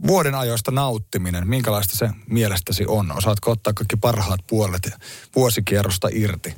vuoden 0.06 0.34
ajoista 0.34 0.70
nauttiminen, 0.70 1.48
minkälaista 1.48 1.96
se 1.96 2.10
mielestäsi 2.30 2.84
on? 2.88 3.16
Osaatko 3.16 3.50
ottaa 3.50 3.72
kaikki 3.72 3.96
parhaat 3.96 4.40
puolet 4.46 4.90
vuosikierrosta 5.36 6.08
irti? 6.12 6.54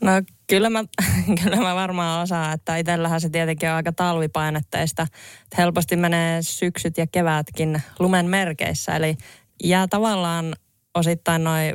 No 0.00 0.10
kyllä 0.46 0.70
mä, 0.70 0.84
kyllä 1.42 1.56
mä 1.56 1.74
varmaan 1.74 2.22
osaan, 2.22 2.52
että 2.52 2.76
itsellähän 2.76 3.20
se 3.20 3.30
tietenkin 3.30 3.68
on 3.68 3.74
aika 3.74 3.92
talvipainetteista. 3.92 5.02
Että 5.42 5.56
helposti 5.58 5.96
menee 5.96 6.42
syksyt 6.42 6.98
ja 6.98 7.06
kevätkin 7.06 7.82
lumen 7.98 8.26
merkeissä, 8.26 8.96
eli 8.96 9.16
jää 9.64 9.88
tavallaan 9.88 10.54
osittain 10.94 11.44
noin 11.44 11.72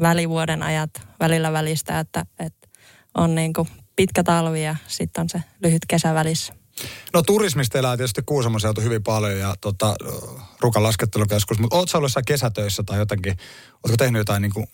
välivuoden 0.00 0.62
ajat 0.62 0.90
välillä 1.20 1.52
välistä, 1.52 2.00
että, 2.00 2.26
että 2.38 2.68
on 3.14 3.34
niin 3.34 3.52
kuin 3.52 3.68
pitkä 3.96 4.22
talvi 4.22 4.64
ja 4.64 4.76
sitten 4.86 5.22
on 5.22 5.28
se 5.28 5.42
lyhyt 5.62 5.82
kesä 5.88 6.14
välissä. 6.14 6.52
No 7.12 7.22
turismista 7.22 7.78
elää 7.78 7.96
tietysti 7.96 8.22
Kuusamon 8.26 8.60
seutu 8.60 8.80
hyvin 8.80 9.02
paljon 9.02 9.38
ja 9.38 9.54
tota, 9.60 9.94
Rukan 10.60 10.82
laskettelukeskus, 10.82 11.58
mutta 11.58 11.76
ootko 11.76 11.98
ollut 11.98 12.12
kesätöissä 12.26 12.82
tai 12.86 12.98
jotenkin, 12.98 13.36
ootko 13.74 13.96
tehnyt 13.98 14.20
jotain 14.20 14.42
niin 14.42 14.52
kuin 14.52 14.66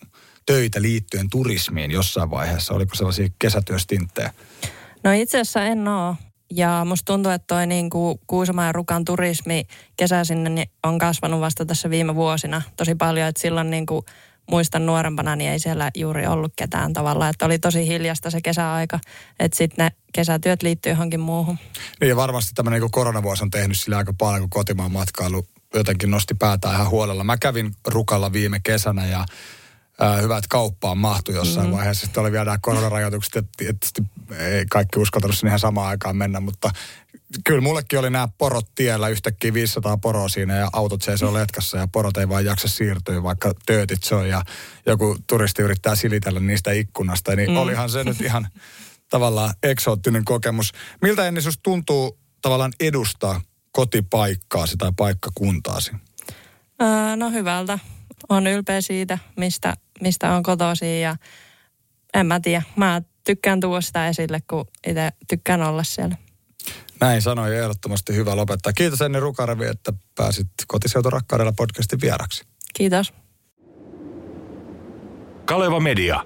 töitä 0.47 0.83
liittyen 0.83 1.31
turismiin 1.31 1.91
jossain 1.91 2.31
vaiheessa? 2.31 2.75
Oliko 2.75 2.95
sellaisia 2.95 3.29
kesätyöstinttejä? 3.39 4.33
No 5.05 5.13
itse 5.13 5.41
asiassa 5.41 5.65
en 5.65 5.89
ole. 5.89 6.17
Ja 6.51 6.85
musta 6.89 7.13
tuntuu, 7.13 7.33
että 7.33 7.55
toi 7.55 7.67
niin 7.67 7.91
kuin 7.91 8.19
Kuusamaan 8.27 8.67
ja 8.67 8.73
Rukan 8.73 9.05
turismi 9.05 9.65
kesäisin 9.97 10.55
niin 10.55 10.71
on 10.85 10.99
kasvanut 10.99 11.41
vasta 11.41 11.67
tässä 11.67 11.91
viime 11.91 12.15
vuosina 12.15 12.63
tosi 12.77 12.95
paljon. 12.95 13.29
Että 13.29 13.43
silloin 13.43 13.71
niin 13.71 13.87
kuin 13.87 14.03
muistan 14.51 14.87
nuorempana, 14.87 15.37
niin 15.37 15.51
ei 15.51 15.59
siellä 15.59 15.91
juuri 15.97 16.27
ollut 16.27 16.53
ketään 16.57 16.93
tavalla. 16.93 17.29
Että 17.29 17.47
oli 17.47 17.59
tosi 17.59 17.87
hiljasta 17.87 18.31
se 18.31 18.41
kesäaika, 18.41 19.01
että 19.39 19.59
sitten 19.59 19.85
ne 19.85 19.93
kesätyöt 20.13 20.63
liittyy 20.63 20.93
johonkin 20.93 21.21
muuhun. 21.21 21.59
Niin 22.01 22.09
ja 22.09 22.17
varmasti 22.17 22.53
tämä 22.55 22.71
niin 22.71 22.91
koronavuosi 22.91 23.45
on 23.45 23.51
tehnyt 23.51 23.79
sillä 23.79 23.97
aika 23.97 24.13
paljon, 24.19 24.41
kun 24.41 24.51
kotimaan 24.51 24.93
matkailu 24.93 25.47
jotenkin 25.75 26.11
nosti 26.11 26.35
päätään 26.35 26.75
ihan 26.75 26.91
huolella. 26.91 27.25
Mä 27.25 27.37
kävin 27.37 27.75
Rukalla 27.87 28.33
viime 28.33 28.61
kesänä 28.65 29.07
ja 29.07 29.27
ää, 30.01 30.17
hyvä, 30.17 30.37
että 30.37 30.49
kauppaan 30.49 30.99
mahtui 30.99 31.35
jossain 31.35 31.67
mm. 31.67 31.73
vaiheessa. 31.73 32.07
Sitten 32.07 32.21
oli 32.21 32.33
vielä 32.33 32.45
nämä 32.45 32.59
koronarajoitukset, 32.63 33.37
että 33.37 33.51
tietysti 33.57 34.03
ei 34.39 34.67
kaikki 34.71 34.99
uskaltanut 34.99 35.37
sinne 35.37 35.49
ihan 35.49 35.59
samaan 35.59 35.89
aikaan 35.89 36.17
mennä, 36.17 36.41
mutta 36.41 36.71
kyllä 37.45 37.61
mullekin 37.61 37.99
oli 37.99 38.11
nämä 38.11 38.29
porot 38.39 38.67
tiellä, 38.75 39.09
yhtäkkiä 39.09 39.55
500 39.55 39.97
poroa 39.97 40.29
siinä 40.29 40.57
ja 40.57 40.69
autot 40.73 41.03
seisoo 41.03 41.35
letkassa 41.35 41.79
ja 41.79 41.89
porot 41.89 42.17
ei 42.17 42.29
vaan 42.29 42.45
jaksa 42.45 42.69
siirtyä, 42.69 43.23
vaikka 43.23 43.53
töötit 43.67 44.13
on 44.13 44.29
ja 44.29 44.43
joku 44.87 45.19
turisti 45.27 45.63
yrittää 45.63 45.95
silitellä 45.95 46.41
niistä 46.41 46.73
ikkunasta, 46.73 47.37
niin 47.37 47.51
mm. 47.51 47.57
olihan 47.57 47.91
se 47.91 48.05
nyt 48.05 48.21
ihan 48.21 48.49
tavallaan 49.11 49.55
eksoottinen 49.63 50.25
kokemus. 50.25 50.73
Miltä 51.03 51.29
ennen 51.29 51.43
tuntuu 51.63 52.19
tavallaan 52.43 52.73
edustaa 52.81 53.41
kotipaikkaasi 53.73 54.77
tai 54.77 54.93
paikkakuntaasi? 54.97 55.93
Öö, 56.83 57.17
no 57.17 57.31
hyvältä. 57.31 57.79
On 58.29 58.47
ylpeä 58.47 58.81
siitä, 58.81 59.19
mistä, 59.37 59.75
mistä 60.01 60.35
on 60.35 60.43
kotoisin 60.43 61.01
ja 61.01 61.17
en 62.15 62.27
mä 62.27 62.41
tiedä. 62.41 62.63
Mä 62.77 63.03
tykkään 63.25 63.61
tuoda 63.61 63.81
sitä 63.81 64.09
esille, 64.09 64.41
kun 64.51 64.67
itse 64.87 65.13
tykkään 65.29 65.63
olla 65.63 65.85
siellä. 65.85 66.17
Näin 67.03 67.23
sanoi 67.23 67.57
ehdottomasti 67.57 68.15
hyvä 68.15 68.37
lopettaa. 68.37 68.73
Kiitos 68.73 69.01
Enni 69.01 69.21
Rukarvi, 69.21 69.67
että 69.67 69.93
pääsit 70.15 70.47
Kotiseuturakkaudella 70.67 71.53
podcastin 71.57 72.01
vieraksi. 72.01 72.45
Kiitos. 72.75 73.13
Kaleva 75.45 75.81
Media. 75.81 76.25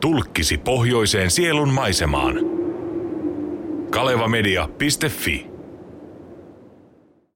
Tulkkisi 0.00 0.58
pohjoiseen 0.58 1.30
sielun 1.30 1.72
maisemaan. 1.72 2.34
kalevamedia.fi 3.90 5.57